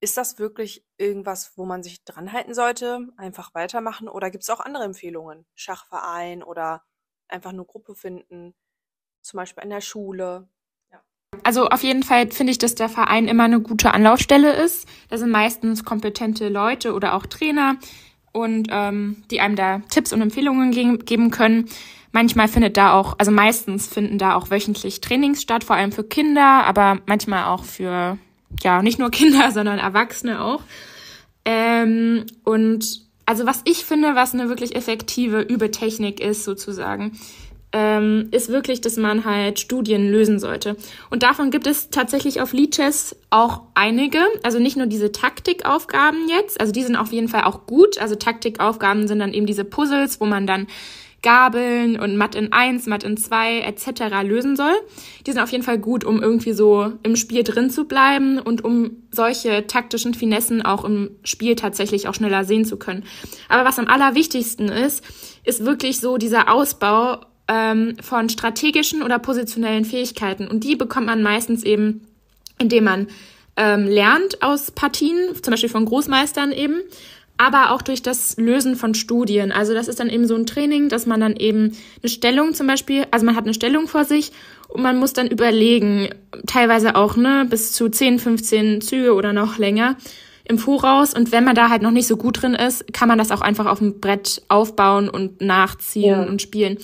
Ist 0.00 0.16
das 0.16 0.38
wirklich 0.38 0.86
irgendwas, 0.96 1.52
wo 1.56 1.66
man 1.66 1.82
sich 1.82 2.04
dran 2.04 2.32
halten 2.32 2.54
sollte? 2.54 3.08
Einfach 3.16 3.54
weitermachen? 3.54 4.08
Oder 4.08 4.30
gibt 4.30 4.44
es 4.44 4.50
auch 4.50 4.60
andere 4.60 4.84
Empfehlungen? 4.84 5.46
Schachverein 5.54 6.42
oder 6.42 6.82
einfach 7.28 7.52
nur 7.52 7.66
Gruppe 7.66 7.94
finden? 7.94 8.54
Zum 9.22 9.36
Beispiel 9.36 9.64
in 9.64 9.70
der 9.70 9.82
Schule? 9.82 10.48
Also 11.44 11.68
auf 11.68 11.82
jeden 11.82 12.02
Fall 12.02 12.30
finde 12.30 12.50
ich, 12.50 12.58
dass 12.58 12.74
der 12.74 12.88
Verein 12.88 13.28
immer 13.28 13.44
eine 13.44 13.60
gute 13.60 13.92
Anlaufstelle 13.94 14.52
ist. 14.52 14.88
Da 15.08 15.18
sind 15.18 15.30
meistens 15.30 15.84
kompetente 15.84 16.48
Leute 16.48 16.92
oder 16.92 17.14
auch 17.14 17.26
Trainer, 17.26 17.76
und 18.32 18.68
ähm, 18.70 19.22
die 19.30 19.40
einem 19.40 19.56
da 19.56 19.80
Tipps 19.90 20.12
und 20.12 20.22
Empfehlungen 20.22 20.70
ge 20.70 20.96
geben 20.98 21.30
können. 21.30 21.68
Manchmal 22.12 22.48
findet 22.48 22.76
da 22.76 22.92
auch, 22.92 23.14
also 23.18 23.30
meistens 23.30 23.86
finden 23.86 24.18
da 24.18 24.34
auch 24.34 24.50
wöchentlich 24.50 25.00
Trainings 25.00 25.42
statt, 25.42 25.62
vor 25.62 25.76
allem 25.76 25.92
für 25.92 26.04
Kinder, 26.04 26.64
aber 26.64 26.98
manchmal 27.06 27.44
auch 27.44 27.64
für, 27.64 28.18
ja, 28.62 28.82
nicht 28.82 28.98
nur 28.98 29.10
Kinder, 29.12 29.52
sondern 29.52 29.78
Erwachsene 29.78 30.42
auch. 30.42 30.62
Ähm, 31.44 32.26
und 32.44 33.02
also 33.26 33.46
was 33.46 33.62
ich 33.64 33.84
finde, 33.84 34.16
was 34.16 34.34
eine 34.34 34.48
wirklich 34.48 34.74
effektive 34.74 35.40
Übetechnik 35.40 36.20
ist, 36.20 36.44
sozusagen, 36.44 37.18
ähm, 37.72 38.28
ist 38.32 38.48
wirklich, 38.48 38.80
dass 38.80 38.96
man 38.96 39.24
halt 39.24 39.60
Studien 39.60 40.10
lösen 40.10 40.38
sollte. 40.38 40.76
Und 41.08 41.22
davon 41.22 41.50
gibt 41.50 41.66
es 41.66 41.90
tatsächlich 41.90 42.40
auf 42.40 42.52
Lichess 42.52 43.16
auch 43.30 43.62
einige. 43.74 44.18
Also 44.42 44.58
nicht 44.58 44.76
nur 44.76 44.86
diese 44.86 45.12
Taktikaufgaben 45.12 46.28
jetzt, 46.28 46.60
also 46.60 46.72
die 46.72 46.82
sind 46.82 46.96
auf 46.96 47.12
jeden 47.12 47.28
Fall 47.28 47.44
auch 47.44 47.66
gut. 47.66 47.98
Also 47.98 48.16
Taktikaufgaben 48.16 49.06
sind 49.06 49.20
dann 49.20 49.32
eben 49.32 49.46
diese 49.46 49.64
Puzzles, 49.64 50.20
wo 50.20 50.26
man 50.26 50.46
dann 50.46 50.66
Gabeln 51.22 52.00
und 52.00 52.16
Matt 52.16 52.34
in 52.34 52.52
1, 52.52 52.86
Matt 52.86 53.04
in 53.04 53.16
2 53.16 53.60
etc. 53.60 54.22
lösen 54.24 54.56
soll. 54.56 54.72
Die 55.26 55.32
sind 55.32 55.42
auf 55.42 55.52
jeden 55.52 55.64
Fall 55.64 55.78
gut, 55.78 56.02
um 56.02 56.22
irgendwie 56.22 56.52
so 56.54 56.92
im 57.02 57.14
Spiel 57.14 57.42
drin 57.42 57.70
zu 57.70 57.84
bleiben 57.84 58.38
und 58.38 58.64
um 58.64 58.92
solche 59.10 59.66
taktischen 59.66 60.14
Finessen 60.14 60.62
auch 60.62 60.84
im 60.84 61.10
Spiel 61.22 61.56
tatsächlich 61.56 62.08
auch 62.08 62.14
schneller 62.14 62.44
sehen 62.44 62.64
zu 62.64 62.78
können. 62.78 63.04
Aber 63.48 63.68
was 63.68 63.78
am 63.78 63.86
allerwichtigsten 63.86 64.70
ist, 64.70 65.04
ist 65.44 65.64
wirklich 65.64 66.00
so 66.00 66.16
dieser 66.16 66.50
Ausbau 66.50 67.20
ähm, 67.50 67.96
von 68.00 68.28
strategischen 68.28 69.02
oder 69.02 69.18
positionellen 69.18 69.84
Fähigkeiten. 69.84 70.46
Und 70.46 70.62
die 70.64 70.76
bekommt 70.76 71.06
man 71.06 71.22
meistens 71.22 71.64
eben, 71.64 72.06
indem 72.58 72.84
man 72.84 73.08
ähm, 73.56 73.86
lernt 73.86 74.42
aus 74.42 74.70
Partien, 74.70 75.16
zum 75.42 75.50
Beispiel 75.50 75.68
von 75.68 75.84
Großmeistern 75.84 76.52
eben, 76.52 76.80
aber 77.36 77.72
auch 77.72 77.82
durch 77.82 78.02
das 78.02 78.36
Lösen 78.36 78.76
von 78.76 78.94
Studien. 78.94 79.50
Also 79.50 79.74
das 79.74 79.88
ist 79.88 79.98
dann 79.98 80.10
eben 80.10 80.26
so 80.26 80.36
ein 80.36 80.46
Training, 80.46 80.88
dass 80.88 81.06
man 81.06 81.20
dann 81.20 81.36
eben 81.36 81.76
eine 82.02 82.10
Stellung 82.10 82.54
zum 82.54 82.66
Beispiel, 82.66 83.06
also 83.10 83.26
man 83.26 83.34
hat 83.34 83.44
eine 83.44 83.54
Stellung 83.54 83.88
vor 83.88 84.04
sich 84.04 84.30
und 84.68 84.82
man 84.82 84.98
muss 84.98 85.14
dann 85.14 85.26
überlegen, 85.26 86.10
teilweise 86.46 86.94
auch 86.94 87.16
ne 87.16 87.46
bis 87.48 87.72
zu 87.72 87.88
10, 87.88 88.18
15 88.18 88.80
Züge 88.82 89.14
oder 89.14 89.32
noch 89.32 89.58
länger 89.58 89.96
im 90.44 90.58
Voraus. 90.58 91.14
Und 91.14 91.32
wenn 91.32 91.44
man 91.44 91.54
da 91.54 91.70
halt 91.70 91.82
noch 91.82 91.90
nicht 91.90 92.06
so 92.06 92.16
gut 92.16 92.42
drin 92.42 92.54
ist, 92.54 92.92
kann 92.92 93.08
man 93.08 93.18
das 93.18 93.30
auch 93.30 93.40
einfach 93.40 93.66
auf 93.66 93.78
dem 93.78 94.00
Brett 94.00 94.42
aufbauen 94.48 95.08
und 95.08 95.40
nachziehen 95.40 96.10
ja. 96.10 96.22
und 96.22 96.42
spielen. 96.42 96.76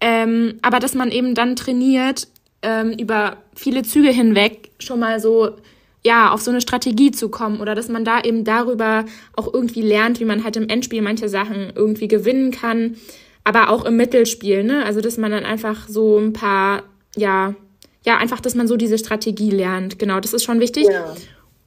Ähm, 0.00 0.58
aber 0.62 0.78
dass 0.78 0.94
man 0.94 1.10
eben 1.10 1.34
dann 1.34 1.56
trainiert, 1.56 2.28
ähm, 2.62 2.92
über 2.92 3.38
viele 3.54 3.82
Züge 3.82 4.10
hinweg 4.10 4.70
schon 4.78 5.00
mal 5.00 5.20
so 5.20 5.56
ja, 6.04 6.30
auf 6.30 6.40
so 6.40 6.50
eine 6.50 6.60
Strategie 6.60 7.10
zu 7.10 7.28
kommen 7.28 7.60
oder 7.60 7.74
dass 7.74 7.88
man 7.88 8.04
da 8.04 8.20
eben 8.20 8.44
darüber 8.44 9.04
auch 9.36 9.52
irgendwie 9.52 9.82
lernt, 9.82 10.20
wie 10.20 10.24
man 10.24 10.44
halt 10.44 10.56
im 10.56 10.68
Endspiel 10.68 11.02
manche 11.02 11.28
Sachen 11.28 11.72
irgendwie 11.74 12.08
gewinnen 12.08 12.50
kann, 12.50 12.96
aber 13.44 13.70
auch 13.70 13.84
im 13.84 13.96
Mittelspiel, 13.96 14.62
ne? 14.62 14.84
Also, 14.84 15.00
dass 15.00 15.16
man 15.16 15.30
dann 15.30 15.44
einfach 15.44 15.88
so 15.88 16.18
ein 16.18 16.32
paar, 16.32 16.84
ja, 17.16 17.54
ja, 18.04 18.16
einfach, 18.16 18.40
dass 18.40 18.54
man 18.54 18.68
so 18.68 18.76
diese 18.76 18.98
Strategie 18.98 19.50
lernt. 19.50 19.98
Genau, 19.98 20.20
das 20.20 20.32
ist 20.32 20.44
schon 20.44 20.60
wichtig. 20.60 20.86
Ja. 20.90 21.14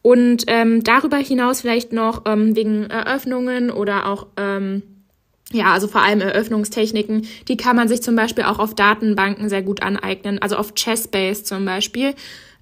Und 0.01 0.45
ähm, 0.47 0.83
darüber 0.83 1.17
hinaus 1.17 1.61
vielleicht 1.61 1.93
noch 1.93 2.23
ähm, 2.25 2.55
wegen 2.55 2.85
Eröffnungen 2.85 3.69
oder 3.69 4.07
auch 4.07 4.27
ähm, 4.37 4.81
ja, 5.51 5.73
also 5.73 5.87
vor 5.87 6.01
allem 6.01 6.21
Eröffnungstechniken, 6.21 7.27
die 7.47 7.57
kann 7.57 7.75
man 7.75 7.87
sich 7.87 8.01
zum 8.01 8.15
Beispiel 8.15 8.43
auch 8.43 8.59
auf 8.59 8.75
Datenbanken 8.75 9.49
sehr 9.49 9.61
gut 9.61 9.81
aneignen, 9.81 10.39
also 10.39 10.55
auf 10.57 10.73
Chessbase 10.75 11.43
zum 11.43 11.65
Beispiel. 11.65 12.13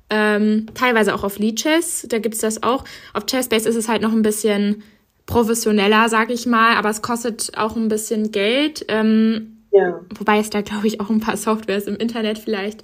Ähm, 0.10 0.66
teilweise 0.74 1.14
auch 1.14 1.24
auf 1.24 1.38
Leadchess, 1.38 2.08
da 2.10 2.18
gibt's 2.18 2.40
das 2.40 2.64
auch. 2.64 2.84
Auf 3.14 3.26
Chessbase 3.28 3.70
ist 3.70 3.76
es 3.76 3.88
halt 3.88 4.02
noch 4.02 4.12
ein 4.12 4.24
bisschen 4.24 4.84
professioneller, 5.28 6.10
sag 6.10 6.32
ich 6.32 6.48
mal, 6.48 6.76
aber 6.76 6.90
es 6.90 7.04
kostet 7.04 7.52
auch 7.56 7.76
ein 7.76 7.90
bisschen 7.90 8.32
Geld. 8.32 8.86
Ähm, 8.88 9.58
ja. 9.72 10.02
Wobei 10.18 10.40
es 10.40 10.50
da, 10.50 10.62
glaube 10.62 10.88
ich, 10.88 11.00
auch 11.00 11.12
ein 11.12 11.20
paar 11.20 11.38
Softwares 11.38 11.86
im 11.86 11.96
Internet 11.96 12.40
vielleicht 12.40 12.84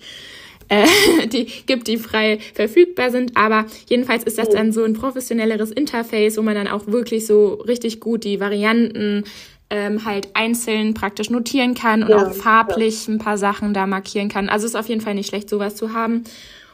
äh, 0.69 0.85
die 1.27 1.45
gibt, 1.65 1.87
die 1.87 1.97
frei 1.97 2.39
verfügbar 2.53 3.11
sind. 3.11 3.35
Aber 3.35 3.65
jedenfalls 3.87 4.23
ist 4.23 4.37
das 4.37 4.49
dann 4.49 4.71
so 4.71 4.83
ein 4.83 4.93
professionelleres 4.93 5.71
Interface, 5.71 6.37
wo 6.37 6.41
man 6.41 6.55
dann 6.55 6.67
auch 6.67 6.87
wirklich 6.87 7.25
so 7.25 7.53
richtig 7.53 7.99
gut 7.99 8.23
die 8.23 8.39
Varianten 8.39 9.23
ähm, 9.69 10.06
halt 10.06 10.36
einzeln 10.36 10.93
praktisch 10.93 11.30
notieren 11.30 11.73
kann 11.73 12.04
und 12.04 12.10
ja, 12.10 12.28
auch 12.28 12.34
farblich 12.34 13.08
ja. 13.08 13.13
ein 13.13 13.19
paar 13.19 13.38
Sachen 13.38 13.73
da 13.73 13.88
markieren 13.88 14.30
kann. 14.30 14.49
Also 14.49 14.65
ist 14.65 14.75
auf 14.75 14.88
jeden 14.88 15.01
Fall 15.01 15.15
nicht 15.15 15.28
schlecht, 15.28 15.49
sowas 15.49 15.75
zu 15.75 15.93
haben 15.93 16.23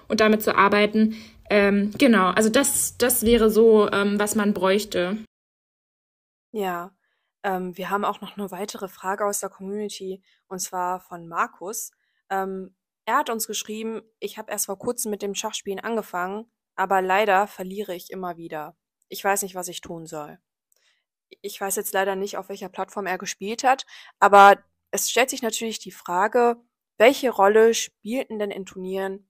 und 0.07 0.19
damit 0.19 0.43
zu 0.43 0.55
arbeiten. 0.55 1.15
Ähm, 1.49 1.91
genau, 1.97 2.29
also 2.31 2.49
das, 2.49 2.97
das 2.97 3.23
wäre 3.25 3.49
so, 3.49 3.89
ähm, 3.91 4.19
was 4.19 4.35
man 4.35 4.53
bräuchte. 4.53 5.17
Ja, 6.51 6.91
ähm, 7.43 7.77
wir 7.77 7.89
haben 7.89 8.05
auch 8.05 8.21
noch 8.21 8.37
eine 8.37 8.51
weitere 8.51 8.87
Frage 8.87 9.25
aus 9.25 9.39
der 9.39 9.49
Community 9.49 10.21
und 10.47 10.59
zwar 10.59 10.99
von 10.99 11.27
Markus. 11.27 11.91
Ähm, 12.29 12.75
er 13.05 13.17
hat 13.17 13.29
uns 13.29 13.47
geschrieben, 13.47 14.01
ich 14.19 14.37
habe 14.37 14.51
erst 14.51 14.67
vor 14.67 14.77
kurzem 14.77 15.11
mit 15.11 15.21
dem 15.21 15.33
Schachspielen 15.33 15.79
angefangen, 15.79 16.45
aber 16.75 17.01
leider 17.01 17.47
verliere 17.47 17.95
ich 17.95 18.11
immer 18.11 18.37
wieder. 18.37 18.75
Ich 19.07 19.23
weiß 19.23 19.41
nicht, 19.43 19.55
was 19.55 19.69
ich 19.69 19.81
tun 19.81 20.05
soll 20.05 20.39
ich 21.41 21.59
weiß 21.59 21.75
jetzt 21.75 21.93
leider 21.93 22.15
nicht, 22.15 22.37
auf 22.37 22.49
welcher 22.49 22.69
Plattform 22.69 23.05
er 23.05 23.17
gespielt 23.17 23.63
hat, 23.63 23.85
aber 24.19 24.57
es 24.91 25.09
stellt 25.09 25.29
sich 25.29 25.41
natürlich 25.41 25.79
die 25.79 25.91
Frage, 25.91 26.57
welche 26.97 27.31
Rolle 27.31 27.73
spielten 27.73 28.39
denn 28.39 28.51
in 28.51 28.65
Turnieren 28.65 29.27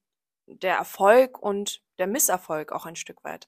der 0.48 0.76
Erfolg 0.76 1.40
und 1.40 1.82
der 2.00 2.08
Misserfolg 2.08 2.72
auch 2.72 2.86
ein 2.86 2.96
Stück 2.96 3.24
weit? 3.24 3.48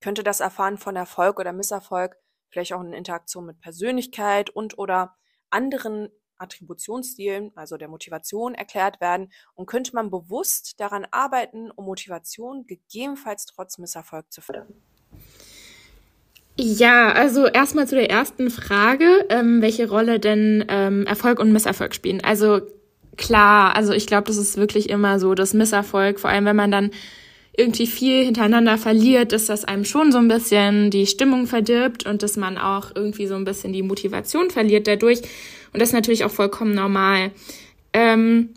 Könnte 0.00 0.22
das 0.22 0.40
Erfahren 0.40 0.78
von 0.78 0.96
Erfolg 0.96 1.38
oder 1.38 1.52
Misserfolg 1.52 2.16
vielleicht 2.50 2.72
auch 2.72 2.80
eine 2.80 2.96
Interaktion 2.96 3.46
mit 3.46 3.60
Persönlichkeit 3.60 4.50
und 4.50 4.78
oder 4.78 5.16
anderen 5.50 6.08
Attributionsstilen, 6.38 7.52
also 7.56 7.76
der 7.76 7.88
Motivation, 7.88 8.54
erklärt 8.54 9.00
werden 9.00 9.32
und 9.54 9.66
könnte 9.66 9.94
man 9.94 10.10
bewusst 10.10 10.80
daran 10.80 11.06
arbeiten, 11.10 11.70
um 11.70 11.84
Motivation 11.84 12.66
gegebenenfalls 12.66 13.46
trotz 13.46 13.78
Misserfolg 13.78 14.32
zu 14.32 14.40
fördern? 14.40 14.82
Ja, 16.60 17.12
also 17.12 17.46
erstmal 17.46 17.86
zu 17.86 17.94
der 17.94 18.10
ersten 18.10 18.50
Frage, 18.50 19.24
ähm, 19.28 19.62
welche 19.62 19.88
Rolle 19.88 20.18
denn 20.18 20.64
ähm, 20.68 21.06
Erfolg 21.06 21.38
und 21.38 21.52
Misserfolg 21.52 21.94
spielen. 21.94 22.20
Also 22.24 22.62
klar, 23.16 23.76
also 23.76 23.92
ich 23.92 24.08
glaube, 24.08 24.26
das 24.26 24.38
ist 24.38 24.56
wirklich 24.56 24.90
immer 24.90 25.20
so, 25.20 25.34
dass 25.34 25.54
Misserfolg, 25.54 26.18
vor 26.18 26.30
allem 26.30 26.46
wenn 26.46 26.56
man 26.56 26.72
dann 26.72 26.90
irgendwie 27.56 27.86
viel 27.86 28.24
hintereinander 28.24 28.76
verliert, 28.76 29.32
dass 29.32 29.46
das 29.46 29.64
einem 29.64 29.84
schon 29.84 30.10
so 30.10 30.18
ein 30.18 30.26
bisschen 30.26 30.90
die 30.90 31.06
Stimmung 31.06 31.46
verdirbt 31.46 32.06
und 32.06 32.24
dass 32.24 32.36
man 32.36 32.58
auch 32.58 32.90
irgendwie 32.94 33.28
so 33.28 33.36
ein 33.36 33.44
bisschen 33.44 33.72
die 33.72 33.82
Motivation 33.82 34.50
verliert 34.50 34.88
dadurch. 34.88 35.20
Und 35.72 35.80
das 35.80 35.90
ist 35.90 35.94
natürlich 35.94 36.24
auch 36.24 36.30
vollkommen 36.30 36.74
normal. 36.74 37.30
Ähm, 37.92 38.50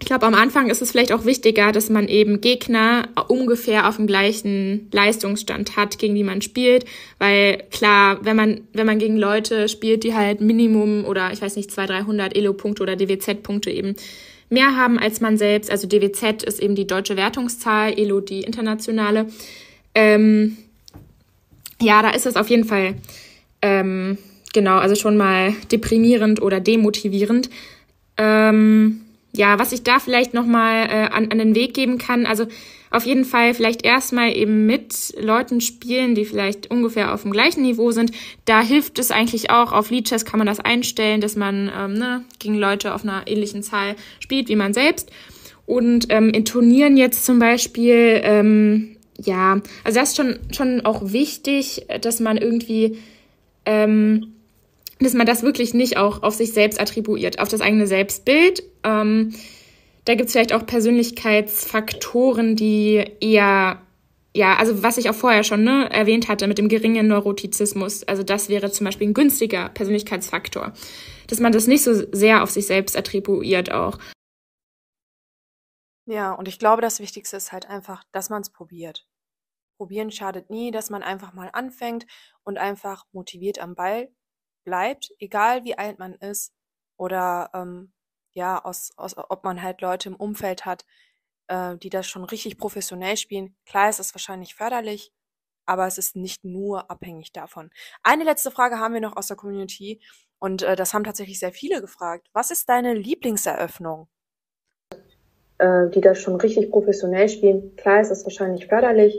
ich 0.00 0.06
glaube, 0.06 0.26
am 0.26 0.34
Anfang 0.34 0.70
ist 0.70 0.82
es 0.82 0.90
vielleicht 0.90 1.12
auch 1.12 1.24
wichtiger, 1.24 1.72
dass 1.72 1.88
man 1.88 2.08
eben 2.08 2.40
Gegner 2.40 3.08
ungefähr 3.28 3.88
auf 3.88 3.96
dem 3.96 4.06
gleichen 4.06 4.88
Leistungsstand 4.92 5.76
hat, 5.76 5.98
gegen 5.98 6.14
die 6.14 6.24
man 6.24 6.42
spielt, 6.42 6.84
weil 7.18 7.62
klar, 7.70 8.18
wenn 8.22 8.36
man 8.36 8.60
wenn 8.72 8.86
man 8.86 8.98
gegen 8.98 9.16
Leute 9.16 9.68
spielt, 9.68 10.04
die 10.04 10.14
halt 10.14 10.40
Minimum 10.40 11.04
oder 11.04 11.32
ich 11.32 11.40
weiß 11.40 11.56
nicht 11.56 11.70
200, 11.70 12.06
300 12.06 12.36
Elo-Punkte 12.36 12.82
oder 12.82 12.96
DWZ-Punkte 12.96 13.70
eben 13.70 13.94
mehr 14.50 14.76
haben 14.76 14.98
als 14.98 15.20
man 15.20 15.38
selbst, 15.38 15.70
also 15.70 15.86
DWZ 15.86 16.42
ist 16.42 16.60
eben 16.60 16.74
die 16.74 16.86
deutsche 16.86 17.16
Wertungszahl, 17.16 17.98
Elo 17.98 18.20
die 18.20 18.40
internationale. 18.40 19.26
Ähm, 19.94 20.56
ja, 21.80 22.02
da 22.02 22.10
ist 22.10 22.26
es 22.26 22.36
auf 22.36 22.50
jeden 22.50 22.64
Fall 22.64 22.94
ähm, 23.62 24.18
genau, 24.52 24.76
also 24.76 24.94
schon 24.94 25.16
mal 25.16 25.54
deprimierend 25.70 26.42
oder 26.42 26.60
demotivierend. 26.60 27.48
Ähm, 28.16 29.03
ja, 29.36 29.58
was 29.58 29.72
ich 29.72 29.82
da 29.82 29.98
vielleicht 29.98 30.32
nochmal 30.32 30.86
äh, 30.86 31.08
an, 31.12 31.30
an 31.30 31.38
den 31.38 31.54
Weg 31.54 31.74
geben 31.74 31.98
kann, 31.98 32.26
also 32.26 32.46
auf 32.90 33.04
jeden 33.04 33.24
Fall 33.24 33.54
vielleicht 33.54 33.84
erstmal 33.84 34.36
eben 34.36 34.66
mit 34.66 35.14
Leuten 35.20 35.60
spielen, 35.60 36.14
die 36.14 36.24
vielleicht 36.24 36.70
ungefähr 36.70 37.12
auf 37.12 37.22
dem 37.22 37.32
gleichen 37.32 37.62
Niveau 37.62 37.90
sind. 37.90 38.12
Da 38.44 38.62
hilft 38.62 39.00
es 39.00 39.10
eigentlich 39.10 39.50
auch, 39.50 39.72
auf 39.72 39.90
Leadchess 39.90 40.24
kann 40.24 40.38
man 40.38 40.46
das 40.46 40.60
einstellen, 40.60 41.20
dass 41.20 41.34
man 41.34 41.70
ähm, 41.76 41.94
ne, 41.94 42.24
gegen 42.38 42.54
Leute 42.54 42.94
auf 42.94 43.02
einer 43.02 43.26
ähnlichen 43.26 43.64
Zahl 43.64 43.96
spielt 44.20 44.48
wie 44.48 44.54
man 44.54 44.72
selbst. 44.72 45.10
Und 45.66 46.06
ähm, 46.10 46.30
in 46.30 46.44
Turnieren 46.44 46.96
jetzt 46.96 47.24
zum 47.24 47.40
Beispiel, 47.40 48.20
ähm, 48.22 48.96
ja, 49.18 49.60
also 49.82 49.98
das 49.98 50.10
ist 50.10 50.16
schon, 50.16 50.38
schon 50.52 50.86
auch 50.86 51.12
wichtig, 51.12 51.86
dass 52.00 52.20
man 52.20 52.36
irgendwie 52.36 52.98
ähm, 53.66 54.33
dass 55.04 55.14
man 55.14 55.26
das 55.26 55.42
wirklich 55.42 55.74
nicht 55.74 55.96
auch 55.96 56.22
auf 56.22 56.34
sich 56.34 56.52
selbst 56.52 56.80
attribuiert, 56.80 57.38
auf 57.38 57.48
das 57.48 57.60
eigene 57.60 57.86
Selbstbild. 57.86 58.62
Ähm, 58.82 59.34
da 60.04 60.14
gibt 60.14 60.26
es 60.26 60.32
vielleicht 60.32 60.52
auch 60.52 60.66
Persönlichkeitsfaktoren, 60.66 62.56
die 62.56 63.04
eher, 63.20 63.80
ja, 64.34 64.56
also 64.56 64.82
was 64.82 64.98
ich 64.98 65.08
auch 65.08 65.14
vorher 65.14 65.44
schon 65.44 65.64
ne, 65.64 65.88
erwähnt 65.90 66.28
hatte 66.28 66.46
mit 66.46 66.58
dem 66.58 66.68
geringen 66.68 67.06
Neurotizismus. 67.06 68.04
Also 68.04 68.22
das 68.22 68.48
wäre 68.48 68.70
zum 68.70 68.84
Beispiel 68.84 69.08
ein 69.08 69.14
günstiger 69.14 69.70
Persönlichkeitsfaktor, 69.70 70.72
dass 71.28 71.40
man 71.40 71.52
das 71.52 71.66
nicht 71.66 71.82
so 71.82 71.94
sehr 72.12 72.42
auf 72.42 72.50
sich 72.50 72.66
selbst 72.66 72.96
attribuiert 72.96 73.70
auch. 73.70 73.98
Ja, 76.06 76.32
und 76.32 76.48
ich 76.48 76.58
glaube, 76.58 76.82
das 76.82 77.00
Wichtigste 77.00 77.38
ist 77.38 77.52
halt 77.52 77.66
einfach, 77.66 78.04
dass 78.12 78.28
man 78.28 78.42
es 78.42 78.50
probiert. 78.50 79.06
Probieren 79.78 80.10
schadet 80.10 80.50
nie, 80.50 80.70
dass 80.70 80.90
man 80.90 81.02
einfach 81.02 81.32
mal 81.32 81.48
anfängt 81.52 82.06
und 82.42 82.58
einfach 82.58 83.06
motiviert 83.12 83.58
am 83.58 83.74
Ball 83.74 84.10
bleibt, 84.64 85.12
egal 85.18 85.64
wie 85.64 85.76
alt 85.78 85.98
man 85.98 86.14
ist 86.14 86.52
oder 86.96 87.50
ähm, 87.54 87.92
ja, 88.32 88.62
aus, 88.64 88.92
aus, 88.96 89.16
ob 89.16 89.44
man 89.44 89.62
halt 89.62 89.80
Leute 89.80 90.08
im 90.08 90.16
Umfeld 90.16 90.64
hat, 90.64 90.84
äh, 91.48 91.76
die 91.76 91.90
das 91.90 92.06
schon 92.06 92.24
richtig 92.24 92.58
professionell 92.58 93.16
spielen. 93.16 93.56
Klar 93.66 93.88
ist 93.88 94.00
es 94.00 94.14
wahrscheinlich 94.14 94.54
förderlich, 94.54 95.12
aber 95.66 95.86
es 95.86 95.98
ist 95.98 96.16
nicht 96.16 96.44
nur 96.44 96.90
abhängig 96.90 97.32
davon. 97.32 97.70
Eine 98.02 98.24
letzte 98.24 98.50
Frage 98.50 98.78
haben 98.78 98.94
wir 98.94 99.00
noch 99.00 99.16
aus 99.16 99.28
der 99.28 99.36
Community 99.36 100.00
und 100.38 100.62
äh, 100.62 100.76
das 100.76 100.94
haben 100.94 101.04
tatsächlich 101.04 101.38
sehr 101.38 101.52
viele 101.52 101.80
gefragt. 101.80 102.28
Was 102.32 102.50
ist 102.50 102.68
deine 102.68 102.94
Lieblingseröffnung? 102.94 104.08
Äh, 105.58 105.88
die 105.90 106.00
das 106.00 106.18
schon 106.18 106.34
richtig 106.36 106.70
professionell 106.70 107.28
spielen. 107.28 107.76
Klar 107.76 108.00
ist 108.00 108.10
es 108.10 108.24
wahrscheinlich 108.24 108.66
förderlich, 108.66 109.16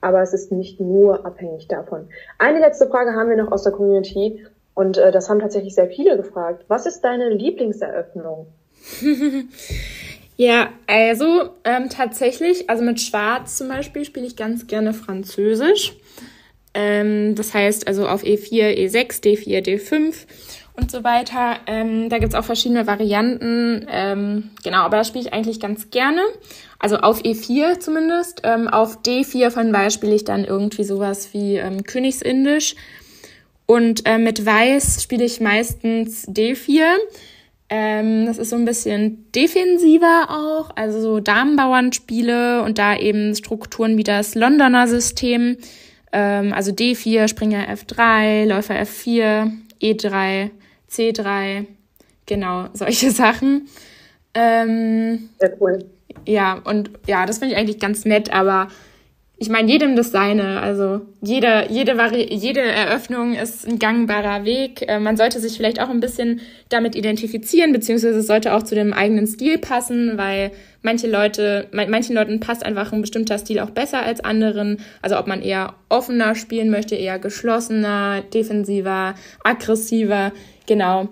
aber 0.00 0.22
es 0.22 0.34
ist 0.34 0.50
nicht 0.50 0.80
nur 0.80 1.24
abhängig 1.24 1.68
davon. 1.68 2.08
Eine 2.36 2.58
letzte 2.58 2.88
Frage 2.88 3.12
haben 3.12 3.30
wir 3.30 3.36
noch 3.36 3.52
aus 3.52 3.62
der 3.62 3.72
Community 3.72 4.44
und 4.78 4.96
äh, 4.96 5.10
das 5.10 5.28
haben 5.28 5.40
tatsächlich 5.40 5.74
sehr 5.74 5.88
viele 5.88 6.16
gefragt. 6.16 6.64
Was 6.68 6.86
ist 6.86 7.00
deine 7.00 7.30
Lieblingseröffnung? 7.30 8.46
ja, 10.36 10.68
also 10.86 11.50
ähm, 11.64 11.88
tatsächlich, 11.88 12.70
also 12.70 12.84
mit 12.84 13.00
Schwarz 13.00 13.56
zum 13.56 13.66
Beispiel 13.66 14.04
spiele 14.04 14.24
ich 14.24 14.36
ganz 14.36 14.68
gerne 14.68 14.94
Französisch. 14.94 15.96
Ähm, 16.74 17.34
das 17.34 17.54
heißt 17.54 17.88
also 17.88 18.06
auf 18.06 18.22
E4, 18.22 18.76
E6, 18.78 19.20
D4, 19.20 19.64
D5 19.64 20.14
und 20.74 20.92
so 20.92 21.02
weiter. 21.02 21.56
Ähm, 21.66 22.08
da 22.08 22.18
gibt's 22.18 22.36
auch 22.36 22.44
verschiedene 22.44 22.86
Varianten. 22.86 23.84
Ähm, 23.90 24.50
genau, 24.62 24.82
aber 24.82 24.98
das 24.98 25.08
spiele 25.08 25.24
ich 25.24 25.32
eigentlich 25.32 25.58
ganz 25.58 25.90
gerne. 25.90 26.20
Also 26.78 26.98
auf 26.98 27.22
E4 27.22 27.80
zumindest. 27.80 28.42
Ähm, 28.44 28.68
auf 28.68 29.02
D4 29.02 29.50
von 29.50 29.72
Weiß 29.72 29.92
spiele 29.92 30.14
ich 30.14 30.22
dann 30.22 30.44
irgendwie 30.44 30.84
sowas 30.84 31.30
wie 31.32 31.56
ähm, 31.56 31.82
Königsindisch. 31.82 32.76
Und 33.70 34.06
äh, 34.06 34.16
mit 34.16 34.46
Weiß 34.46 35.02
spiele 35.02 35.24
ich 35.24 35.40
meistens 35.40 36.26
D4. 36.26 36.86
Ähm, 37.68 38.24
das 38.24 38.38
ist 38.38 38.48
so 38.48 38.56
ein 38.56 38.64
bisschen 38.64 39.30
defensiver 39.32 40.28
auch, 40.30 40.70
also 40.74 41.02
so 41.02 41.20
Damenbauernspiele 41.20 42.62
und 42.62 42.78
da 42.78 42.96
eben 42.96 43.36
Strukturen 43.36 43.98
wie 43.98 44.04
das 44.04 44.34
Londoner 44.34 44.88
System. 44.88 45.58
Ähm, 46.12 46.54
also 46.54 46.72
D4, 46.72 47.28
Springer 47.28 47.68
F3, 47.68 48.46
Läufer 48.46 48.74
F4, 48.74 49.52
E3, 49.82 50.50
C3, 50.90 51.66
genau, 52.24 52.68
solche 52.72 53.10
Sachen. 53.12 53.68
Ähm, 54.32 55.28
Sehr 55.38 55.60
cool. 55.60 55.84
Ja, 56.26 56.54
und 56.64 56.90
ja, 57.06 57.26
das 57.26 57.36
finde 57.36 57.52
ich 57.52 57.60
eigentlich 57.60 57.80
ganz 57.80 58.06
nett, 58.06 58.32
aber 58.32 58.68
ich 59.40 59.48
meine, 59.48 59.70
jedem 59.70 59.94
das 59.94 60.10
seine. 60.10 60.60
Also 60.60 61.02
jede, 61.22 61.66
jede, 61.70 61.96
Vari 61.96 62.34
jede 62.34 62.60
Eröffnung 62.60 63.36
ist 63.36 63.68
ein 63.68 63.78
gangbarer 63.78 64.44
Weg. 64.44 64.82
Äh, 64.88 64.98
man 64.98 65.16
sollte 65.16 65.38
sich 65.38 65.56
vielleicht 65.56 65.80
auch 65.80 65.90
ein 65.90 66.00
bisschen 66.00 66.40
damit 66.70 66.96
identifizieren, 66.96 67.72
beziehungsweise 67.72 68.18
es 68.18 68.26
sollte 68.26 68.52
auch 68.52 68.64
zu 68.64 68.74
dem 68.74 68.92
eigenen 68.92 69.28
Stil 69.28 69.58
passen, 69.58 70.18
weil 70.18 70.50
manche 70.82 71.08
Leute, 71.08 71.68
manchen 71.70 72.16
Leuten 72.16 72.40
passt 72.40 72.66
einfach 72.66 72.92
ein 72.92 73.00
bestimmter 73.00 73.38
Stil 73.38 73.60
auch 73.60 73.70
besser 73.70 74.02
als 74.02 74.20
anderen. 74.20 74.80
Also 75.02 75.16
ob 75.16 75.28
man 75.28 75.40
eher 75.40 75.74
offener 75.88 76.34
spielen 76.34 76.70
möchte, 76.70 76.96
eher 76.96 77.20
geschlossener, 77.20 78.22
defensiver, 78.34 79.14
aggressiver. 79.44 80.32
Genau. 80.66 81.08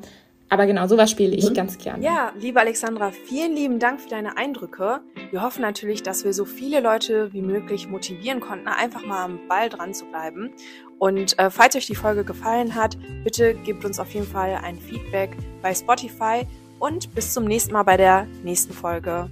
Aber 0.49 0.67
genau, 0.67 0.87
sowas 0.87 1.11
spiele 1.11 1.35
ich 1.35 1.51
mhm. 1.51 1.55
ganz 1.55 1.79
gerne. 1.79 2.05
Ja, 2.05 2.33
liebe 2.39 2.61
Alexandra, 2.61 3.11
vielen 3.11 3.55
lieben 3.55 3.79
Dank 3.79 4.01
für 4.01 4.09
deine 4.09 4.37
Eindrücke. 4.37 5.01
Wir 5.31 5.43
hoffen 5.43 5.63
natürlich, 5.63 6.03
dass 6.03 6.25
wir 6.25 6.33
so 6.33 6.45
viele 6.45 6.81
Leute 6.81 7.33
wie 7.33 7.43
möglich 7.43 7.89
motivieren 7.89 8.41
konnten, 8.41 8.69
einfach 8.69 9.05
mal 9.05 9.25
am 9.25 9.41
Ball 9.49 9.69
dran 9.69 9.93
zu 9.93 10.05
bleiben. 10.07 10.53
Und 10.99 11.39
äh, 11.39 11.51
falls 11.51 11.75
euch 11.77 11.87
die 11.87 11.95
Folge 11.95 12.25
gefallen 12.25 12.75
hat, 12.75 12.97
bitte 13.25 13.55
gebt 13.55 13.85
uns 13.85 13.99
auf 13.99 14.15
jeden 14.15 14.27
Fall 14.27 14.61
ein 14.63 14.79
Feedback 14.79 15.37
bei 15.63 15.75
Spotify 15.75 16.47
und 16.79 17.15
bis 17.15 17.33
zum 17.33 17.45
nächsten 17.45 17.73
Mal 17.73 17.83
bei 17.83 17.97
der 17.97 18.27
nächsten 18.45 18.73
Folge. 18.73 19.31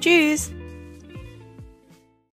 Tschüss! 0.00 0.55